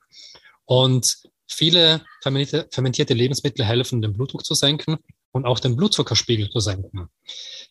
Und 0.66 1.18
viele 1.48 2.04
fermentierte 2.22 3.14
Lebensmittel 3.14 3.66
helfen, 3.66 4.02
den 4.02 4.14
Blutdruck 4.14 4.46
zu 4.46 4.54
senken 4.54 4.98
und 5.32 5.46
auch 5.46 5.60
den 5.60 5.76
Blutzuckerspiegel 5.76 6.50
zu 6.50 6.60
senken. 6.60 7.10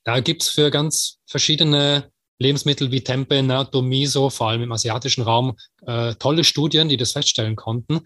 Da 0.05 0.21
gibt's 0.21 0.49
für 0.49 0.71
ganz 0.71 1.18
verschiedene 1.27 2.11
Lebensmittel 2.38 2.90
wie 2.92 3.03
Tempe, 3.03 3.42
Natto, 3.42 3.83
Miso, 3.83 4.31
vor 4.31 4.49
allem 4.49 4.62
im 4.62 4.73
asiatischen 4.73 5.23
Raum, 5.23 5.57
äh, 5.87 6.14
tolle 6.14 6.44
Studien, 6.44 6.88
die 6.88 6.97
das 6.97 7.12
feststellen 7.12 7.57
konnten. 7.57 8.01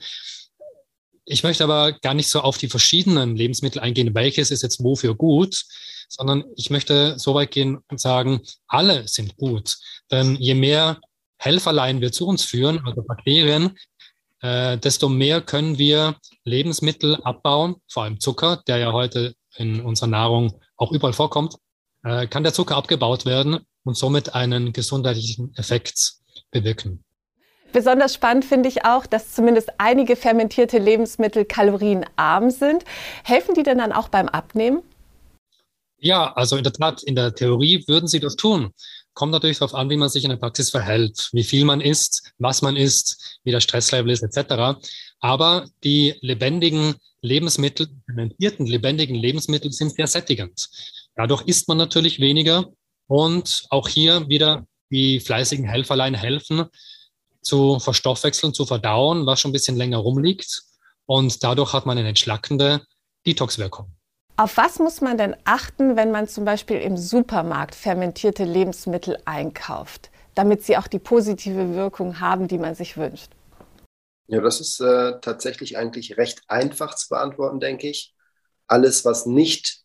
Ich 1.24 1.42
möchte 1.42 1.64
aber 1.64 1.92
gar 1.92 2.14
nicht 2.14 2.28
so 2.28 2.40
auf 2.40 2.58
die 2.58 2.68
verschiedenen 2.68 3.36
Lebensmittel 3.36 3.80
eingehen, 3.80 4.14
welches 4.14 4.50
ist 4.50 4.62
jetzt 4.62 4.82
wofür 4.82 5.14
gut, 5.14 5.64
sondern 6.08 6.44
ich 6.56 6.70
möchte 6.70 7.18
so 7.18 7.34
weit 7.34 7.52
gehen 7.52 7.78
und 7.88 8.00
sagen, 8.00 8.40
alle 8.66 9.06
sind 9.06 9.36
gut. 9.36 9.76
Denn 10.10 10.36
je 10.36 10.54
mehr 10.54 11.00
Helferlein 11.38 12.00
wir 12.00 12.12
zu 12.12 12.26
uns 12.26 12.44
führen, 12.44 12.84
also 12.86 13.02
Bakterien, 13.02 13.78
äh, 14.40 14.76
desto 14.78 15.08
mehr 15.08 15.40
können 15.40 15.78
wir 15.78 16.16
Lebensmittel 16.44 17.16
abbauen, 17.22 17.76
vor 17.88 18.04
allem 18.04 18.20
Zucker, 18.20 18.62
der 18.66 18.78
ja 18.78 18.92
heute 18.92 19.34
in 19.56 19.80
unserer 19.80 20.08
Nahrung 20.08 20.60
auch 20.76 20.92
überall 20.92 21.12
vorkommt, 21.12 21.56
äh, 22.04 22.26
kann 22.26 22.42
der 22.42 22.52
Zucker 22.52 22.76
abgebaut 22.76 23.24
werden 23.24 23.60
und 23.84 23.96
somit 23.96 24.34
einen 24.34 24.72
gesundheitlichen 24.72 25.54
Effekt 25.56 26.14
bewirken. 26.50 27.04
Besonders 27.72 28.14
spannend 28.14 28.44
finde 28.44 28.68
ich 28.68 28.84
auch, 28.84 29.06
dass 29.06 29.32
zumindest 29.32 29.70
einige 29.78 30.16
fermentierte 30.16 30.78
Lebensmittel 30.78 31.44
kalorienarm 31.44 32.50
sind. 32.50 32.84
Helfen 33.24 33.54
die 33.54 33.62
denn 33.62 33.78
dann 33.78 33.92
auch 33.92 34.08
beim 34.08 34.28
Abnehmen? 34.28 34.82
Ja, 35.98 36.32
also 36.32 36.56
in 36.56 36.64
der 36.64 36.72
Tat, 36.72 37.02
in 37.02 37.14
der 37.14 37.34
Theorie 37.34 37.84
würden 37.86 38.08
sie 38.08 38.20
das 38.20 38.36
tun. 38.36 38.72
Kommt 39.14 39.32
natürlich 39.32 39.58
darauf 39.58 39.74
an, 39.74 39.88
wie 39.88 39.96
man 39.96 40.08
sich 40.08 40.24
in 40.24 40.30
der 40.30 40.36
Praxis 40.36 40.70
verhält, 40.70 41.28
wie 41.32 41.44
viel 41.44 41.64
man 41.64 41.80
isst, 41.80 42.32
was 42.38 42.60
man 42.60 42.76
isst, 42.76 43.38
wie 43.44 43.52
der 43.52 43.60
Stresslevel 43.60 44.10
ist, 44.10 44.22
etc. 44.22 44.80
Aber 45.20 45.66
die 45.84 46.14
lebendigen 46.20 46.94
Lebensmittel, 47.20 47.88
fermentierten 48.06 48.66
lebendigen 48.66 49.14
Lebensmittel 49.14 49.70
sind 49.70 49.94
sehr 49.94 50.08
sättigend. 50.08 50.68
Dadurch 51.14 51.42
isst 51.42 51.68
man 51.68 51.78
natürlich 51.78 52.18
weniger 52.18 52.66
und 53.06 53.64
auch 53.70 53.88
hier 53.88 54.28
wieder 54.28 54.66
die 54.90 55.20
fleißigen 55.20 55.66
Helferlein 55.66 56.14
helfen, 56.14 56.66
zu 57.42 57.78
verstoffwechseln, 57.78 58.54
zu 58.54 58.64
verdauen, 58.64 59.26
was 59.26 59.40
schon 59.40 59.50
ein 59.50 59.52
bisschen 59.52 59.76
länger 59.76 59.98
rumliegt. 59.98 60.62
Und 61.06 61.42
dadurch 61.42 61.72
hat 61.72 61.86
man 61.86 61.98
eine 61.98 62.08
entschlackende 62.08 62.82
Detox-Wirkung. 63.26 63.88
Auf 64.36 64.56
was 64.56 64.78
muss 64.78 65.00
man 65.00 65.18
denn 65.18 65.36
achten, 65.44 65.96
wenn 65.96 66.10
man 66.10 66.26
zum 66.26 66.44
Beispiel 66.44 66.78
im 66.78 66.96
Supermarkt 66.96 67.74
fermentierte 67.74 68.44
Lebensmittel 68.44 69.18
einkauft, 69.24 70.10
damit 70.34 70.62
sie 70.62 70.76
auch 70.78 70.86
die 70.86 70.98
positive 70.98 71.74
Wirkung 71.74 72.18
haben, 72.20 72.48
die 72.48 72.58
man 72.58 72.74
sich 72.74 72.96
wünscht? 72.96 73.30
Ja, 74.28 74.40
das 74.40 74.60
ist 74.60 74.80
äh, 74.80 75.20
tatsächlich 75.20 75.76
eigentlich 75.76 76.16
recht 76.16 76.42
einfach 76.48 76.94
zu 76.94 77.08
beantworten, 77.10 77.60
denke 77.60 77.88
ich. 77.88 78.14
Alles, 78.66 79.04
was 79.04 79.26
nicht 79.26 79.82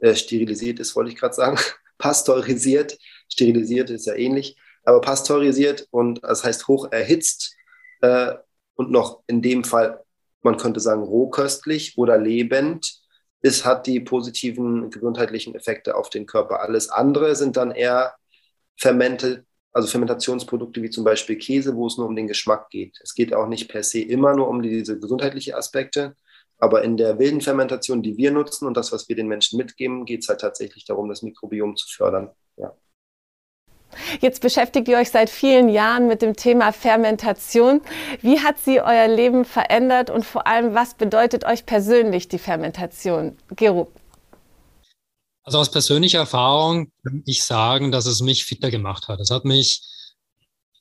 äh, 0.00 0.16
sterilisiert 0.16 0.80
ist, 0.80 0.96
wollte 0.96 1.12
ich 1.12 1.16
gerade 1.16 1.34
sagen, 1.34 1.58
pasteurisiert, 1.98 2.98
sterilisiert 3.28 3.90
ist 3.90 4.06
ja 4.06 4.14
ähnlich, 4.14 4.56
aber 4.88 5.02
pasteurisiert 5.02 5.86
und 5.90 6.24
das 6.24 6.44
heißt 6.44 6.66
hoch 6.66 6.90
erhitzt 6.90 7.54
äh, 8.00 8.34
und 8.74 8.90
noch 8.90 9.22
in 9.26 9.42
dem 9.42 9.62
Fall, 9.62 10.02
man 10.40 10.56
könnte 10.56 10.80
sagen, 10.80 11.02
rohköstlich 11.02 11.98
oder 11.98 12.16
lebend, 12.16 13.02
es 13.42 13.66
hat 13.66 13.86
die 13.86 14.00
positiven 14.00 14.88
gesundheitlichen 14.88 15.54
Effekte 15.54 15.94
auf 15.94 16.08
den 16.08 16.24
Körper. 16.24 16.60
Alles 16.60 16.88
andere 16.88 17.36
sind 17.36 17.58
dann 17.58 17.70
eher 17.70 18.14
Fermente, 18.80 19.44
also 19.72 19.88
Fermentationsprodukte 19.88 20.80
wie 20.82 20.88
zum 20.88 21.04
Beispiel 21.04 21.36
Käse, 21.36 21.76
wo 21.76 21.86
es 21.86 21.98
nur 21.98 22.06
um 22.06 22.16
den 22.16 22.26
Geschmack 22.26 22.70
geht. 22.70 22.98
Es 23.02 23.14
geht 23.14 23.34
auch 23.34 23.46
nicht 23.46 23.68
per 23.68 23.82
se 23.82 24.00
immer 24.00 24.34
nur 24.34 24.48
um 24.48 24.62
diese 24.62 24.98
gesundheitlichen 24.98 25.52
Aspekte, 25.52 26.16
aber 26.56 26.82
in 26.82 26.96
der 26.96 27.18
wilden 27.18 27.42
Fermentation, 27.42 28.02
die 28.02 28.16
wir 28.16 28.30
nutzen 28.30 28.66
und 28.66 28.78
das, 28.78 28.90
was 28.90 29.06
wir 29.10 29.16
den 29.16 29.28
Menschen 29.28 29.58
mitgeben, 29.58 30.06
geht 30.06 30.22
es 30.22 30.30
halt 30.30 30.40
tatsächlich 30.40 30.86
darum, 30.86 31.10
das 31.10 31.20
Mikrobiom 31.20 31.76
zu 31.76 31.86
fördern. 31.88 32.30
Ja. 32.56 32.74
Jetzt 34.20 34.40
beschäftigt 34.40 34.88
ihr 34.88 34.98
euch 34.98 35.10
seit 35.10 35.30
vielen 35.30 35.68
Jahren 35.68 36.08
mit 36.08 36.22
dem 36.22 36.36
Thema 36.36 36.72
Fermentation. 36.72 37.80
Wie 38.20 38.40
hat 38.40 38.58
sie 38.58 38.80
euer 38.80 39.08
Leben 39.08 39.44
verändert 39.44 40.10
und 40.10 40.24
vor 40.24 40.46
allem, 40.46 40.74
was 40.74 40.94
bedeutet 40.94 41.44
euch 41.44 41.66
persönlich 41.66 42.28
die 42.28 42.38
Fermentation? 42.38 43.36
Gero. 43.56 43.90
Also 45.42 45.58
aus 45.58 45.70
persönlicher 45.70 46.18
Erfahrung 46.18 46.92
kann 47.02 47.22
ich 47.24 47.42
sagen, 47.42 47.90
dass 47.90 48.06
es 48.06 48.20
mich 48.20 48.44
fitter 48.44 48.70
gemacht 48.70 49.08
hat. 49.08 49.18
Es 49.20 49.30
hat 49.30 49.44
mich 49.44 49.82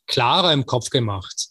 klarer 0.08 0.52
im 0.52 0.65
Kopf 0.65 0.89
gemacht. 0.89 1.48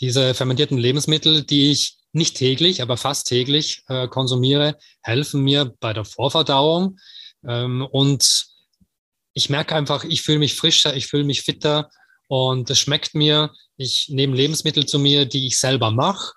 Diese 0.00 0.34
fermentierten 0.34 0.78
Lebensmittel, 0.78 1.42
die 1.42 1.70
ich 1.70 1.98
nicht 2.12 2.36
täglich, 2.36 2.80
aber 2.80 2.96
fast 2.96 3.26
täglich 3.26 3.82
äh, 3.88 4.08
konsumiere, 4.08 4.78
helfen 5.02 5.42
mir 5.42 5.74
bei 5.80 5.92
der 5.92 6.04
Vorverdauung. 6.04 6.98
Ähm, 7.46 7.86
und 7.90 8.46
ich 9.36 9.50
merke 9.50 9.74
einfach, 9.76 10.02
ich 10.02 10.22
fühle 10.22 10.38
mich 10.38 10.54
frischer, 10.54 10.96
ich 10.96 11.08
fühle 11.08 11.24
mich 11.24 11.42
fitter 11.42 11.90
und 12.26 12.70
es 12.70 12.78
schmeckt 12.78 13.14
mir. 13.14 13.52
Ich 13.76 14.08
nehme 14.08 14.34
Lebensmittel 14.34 14.86
zu 14.86 14.98
mir, 14.98 15.26
die 15.26 15.46
ich 15.46 15.58
selber 15.58 15.90
mache 15.90 16.32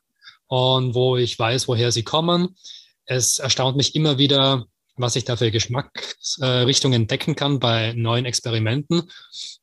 und 0.48 0.96
wo 0.96 1.16
ich 1.16 1.40
weiß, 1.40 1.70
woher 1.70 1.94
sie 1.94 2.04
kommen. 2.04 2.58
Es 3.06 3.40
erstaunt 3.40 3.78
mich 3.78 3.96
immer 3.96 4.18
wieder, 4.18 4.66
was 4.98 5.16
ich 5.16 5.24
da 5.24 5.38
für 5.38 5.50
Geschmacksrichtungen 5.50 7.04
entdecken 7.04 7.38
kann 7.38 7.60
bei 7.60 7.94
neuen 7.94 8.26
Experimenten. 8.26 9.10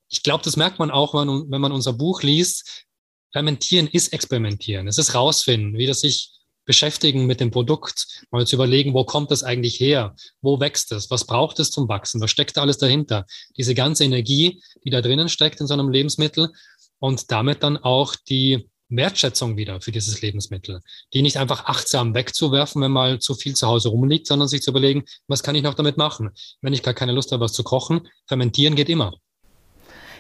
Ich 0.09 0.23
glaube, 0.23 0.43
das 0.43 0.57
merkt 0.57 0.79
man 0.79 0.91
auch, 0.91 1.13
wenn, 1.13 1.51
wenn 1.51 1.61
man 1.61 1.73
unser 1.73 1.93
Buch 1.93 2.23
liest. 2.23 2.87
Fermentieren 3.33 3.87
ist 3.87 4.15
experimentieren. 4.15 4.89
Es 4.89 4.97
ist 4.97 5.15
rausfinden, 5.15 5.77
wie 5.77 5.87
das 5.87 6.01
sich 6.01 6.31
beschäftigen 6.67 7.27
mit 7.27 7.41
dem 7.41 7.51
Produkt, 7.51 8.25
mal 8.31 8.47
zu 8.47 8.57
überlegen, 8.57 8.93
wo 8.93 9.05
kommt 9.05 9.31
das 9.31 9.43
eigentlich 9.43 9.81
her? 9.81 10.15
Wo 10.43 10.61
wächst 10.61 10.93
es? 10.93 11.11
Was 11.11 11.25
braucht 11.25 11.59
es 11.61 11.71
zum 11.71 11.89
Wachsen? 11.89 12.21
Was 12.21 12.31
steckt 12.31 12.57
da 12.57 12.63
alles 12.63 12.77
dahinter? 12.77 13.25
Diese 13.57 13.75
ganze 13.75 14.05
Energie, 14.05 14.63
die 14.85 14.91
da 14.91 15.01
drinnen 15.01 15.29
steckt 15.29 15.61
in 15.61 15.67
so 15.67 15.75
einem 15.75 15.89
Lebensmittel 15.89 16.53
und 16.99 17.31
damit 17.31 17.63
dann 17.63 17.79
auch 17.79 18.15
die 18.17 18.69
Wertschätzung 18.89 19.57
wieder 19.57 19.81
für 19.81 19.93
dieses 19.93 20.21
Lebensmittel. 20.23 20.81
Die 21.13 21.23
nicht 21.23 21.39
einfach 21.39 21.65
achtsam 21.65 22.15
wegzuwerfen, 22.15 22.83
wenn 22.83 22.93
mal 22.93 23.19
zu 23.19 23.35
viel 23.35 23.57
zu 23.57 23.67
Hause 23.67 23.89
rumliegt, 23.89 24.27
sondern 24.27 24.49
sich 24.49 24.63
zu 24.63 24.71
überlegen, 24.71 25.05
was 25.27 25.43
kann 25.43 25.55
ich 25.55 25.63
noch 25.63 25.75
damit 25.75 25.97
machen? 25.97 26.31
Wenn 26.61 26.73
ich 26.73 26.83
gar 26.83 26.95
keine 26.95 27.13
Lust 27.13 27.33
habe, 27.33 27.45
was 27.45 27.53
zu 27.53 27.65
kochen, 27.65 28.09
fermentieren 28.27 28.77
geht 28.77 28.89
immer. 28.89 29.15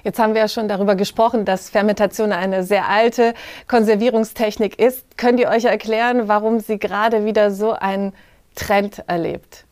Jetzt 0.06 0.20
haben 0.20 0.34
wir 0.34 0.42
ja 0.42 0.46
schon 0.46 0.68
darüber 0.68 0.94
gesprochen, 0.94 1.44
dass 1.44 1.68
Fermentation 1.68 2.30
eine 2.30 2.62
sehr 2.62 2.88
alte 2.88 3.34
Konservierungstechnik 3.66 4.78
ist. 4.78 5.04
Könnt 5.16 5.40
ihr 5.40 5.48
euch 5.48 5.64
erklären, 5.64 6.28
warum 6.28 6.60
sie 6.60 6.78
gerade 6.78 7.24
wieder 7.24 7.50
so 7.50 7.72
einen 7.72 8.14
Trend 8.54 9.02
erlebt? 9.08 9.66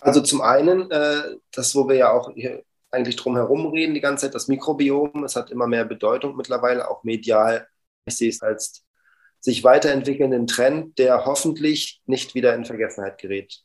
Also 0.00 0.22
zum 0.22 0.40
einen, 0.40 0.90
äh, 0.90 1.36
das, 1.52 1.76
wo 1.76 1.88
wir 1.88 1.94
ja 1.94 2.10
auch 2.10 2.32
hier 2.34 2.64
eigentlich 2.90 3.14
drum 3.14 3.36
herum 3.36 3.68
reden 3.68 3.94
die 3.94 4.00
ganze 4.00 4.26
Zeit, 4.26 4.34
das 4.34 4.48
Mikrobiom, 4.48 5.22
es 5.22 5.36
hat 5.36 5.52
immer 5.52 5.68
mehr 5.68 5.84
Bedeutung 5.84 6.36
mittlerweile, 6.36 6.90
auch 6.90 7.04
medial. 7.04 7.68
Ich 8.06 8.16
sehe 8.16 8.28
es 8.28 8.42
als 8.42 8.82
sich 9.38 9.62
weiterentwickelnden 9.62 10.48
Trend, 10.48 10.98
der 10.98 11.26
hoffentlich 11.26 12.02
nicht 12.06 12.34
wieder 12.34 12.56
in 12.56 12.64
Vergessenheit 12.64 13.18
gerät. 13.18 13.62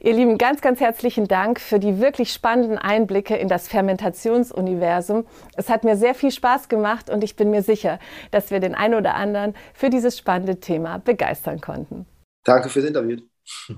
Ihr 0.00 0.14
Lieben, 0.14 0.38
ganz, 0.38 0.60
ganz 0.60 0.80
herzlichen 0.80 1.28
Dank 1.28 1.60
für 1.60 1.78
die 1.78 2.00
wirklich 2.00 2.32
spannenden 2.32 2.78
Einblicke 2.78 3.36
in 3.36 3.48
das 3.48 3.68
Fermentationsuniversum. 3.68 5.26
Es 5.56 5.68
hat 5.68 5.84
mir 5.84 5.96
sehr 5.96 6.14
viel 6.14 6.30
Spaß 6.30 6.68
gemacht 6.68 7.10
und 7.10 7.24
ich 7.24 7.36
bin 7.36 7.50
mir 7.50 7.62
sicher, 7.62 7.98
dass 8.30 8.50
wir 8.50 8.60
den 8.60 8.74
einen 8.74 8.94
oder 8.94 9.14
anderen 9.14 9.54
für 9.74 9.90
dieses 9.90 10.18
spannende 10.18 10.60
Thema 10.60 10.98
begeistern 10.98 11.60
konnten. 11.60 12.06
Danke 12.44 12.68
fürs 12.68 12.86
Interview. 12.86 13.18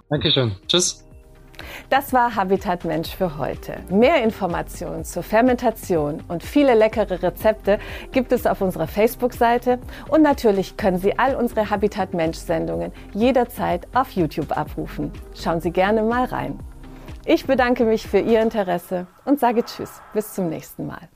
Dankeschön. 0.08 0.56
Tschüss. 0.66 1.04
Das 1.88 2.12
war 2.12 2.36
Habitat 2.36 2.84
Mensch 2.84 3.14
für 3.14 3.38
heute. 3.38 3.76
Mehr 3.90 4.22
Informationen 4.22 5.04
zur 5.04 5.22
Fermentation 5.22 6.22
und 6.28 6.42
viele 6.42 6.74
leckere 6.74 7.22
Rezepte 7.22 7.78
gibt 8.12 8.32
es 8.32 8.46
auf 8.46 8.60
unserer 8.60 8.86
Facebook-Seite 8.86 9.78
und 10.08 10.22
natürlich 10.22 10.76
können 10.76 10.98
Sie 10.98 11.18
all 11.18 11.36
unsere 11.36 11.70
Habitat 11.70 12.14
Mensch 12.14 12.38
Sendungen 12.38 12.92
jederzeit 13.12 13.86
auf 13.94 14.10
YouTube 14.12 14.56
abrufen. 14.56 15.12
Schauen 15.34 15.60
Sie 15.60 15.70
gerne 15.70 16.02
mal 16.02 16.24
rein. 16.24 16.58
Ich 17.24 17.46
bedanke 17.46 17.84
mich 17.84 18.08
für 18.08 18.18
Ihr 18.18 18.40
Interesse 18.40 19.06
und 19.24 19.38
sage 19.38 19.64
Tschüss, 19.64 20.00
bis 20.14 20.34
zum 20.34 20.48
nächsten 20.48 20.86
Mal. 20.86 21.08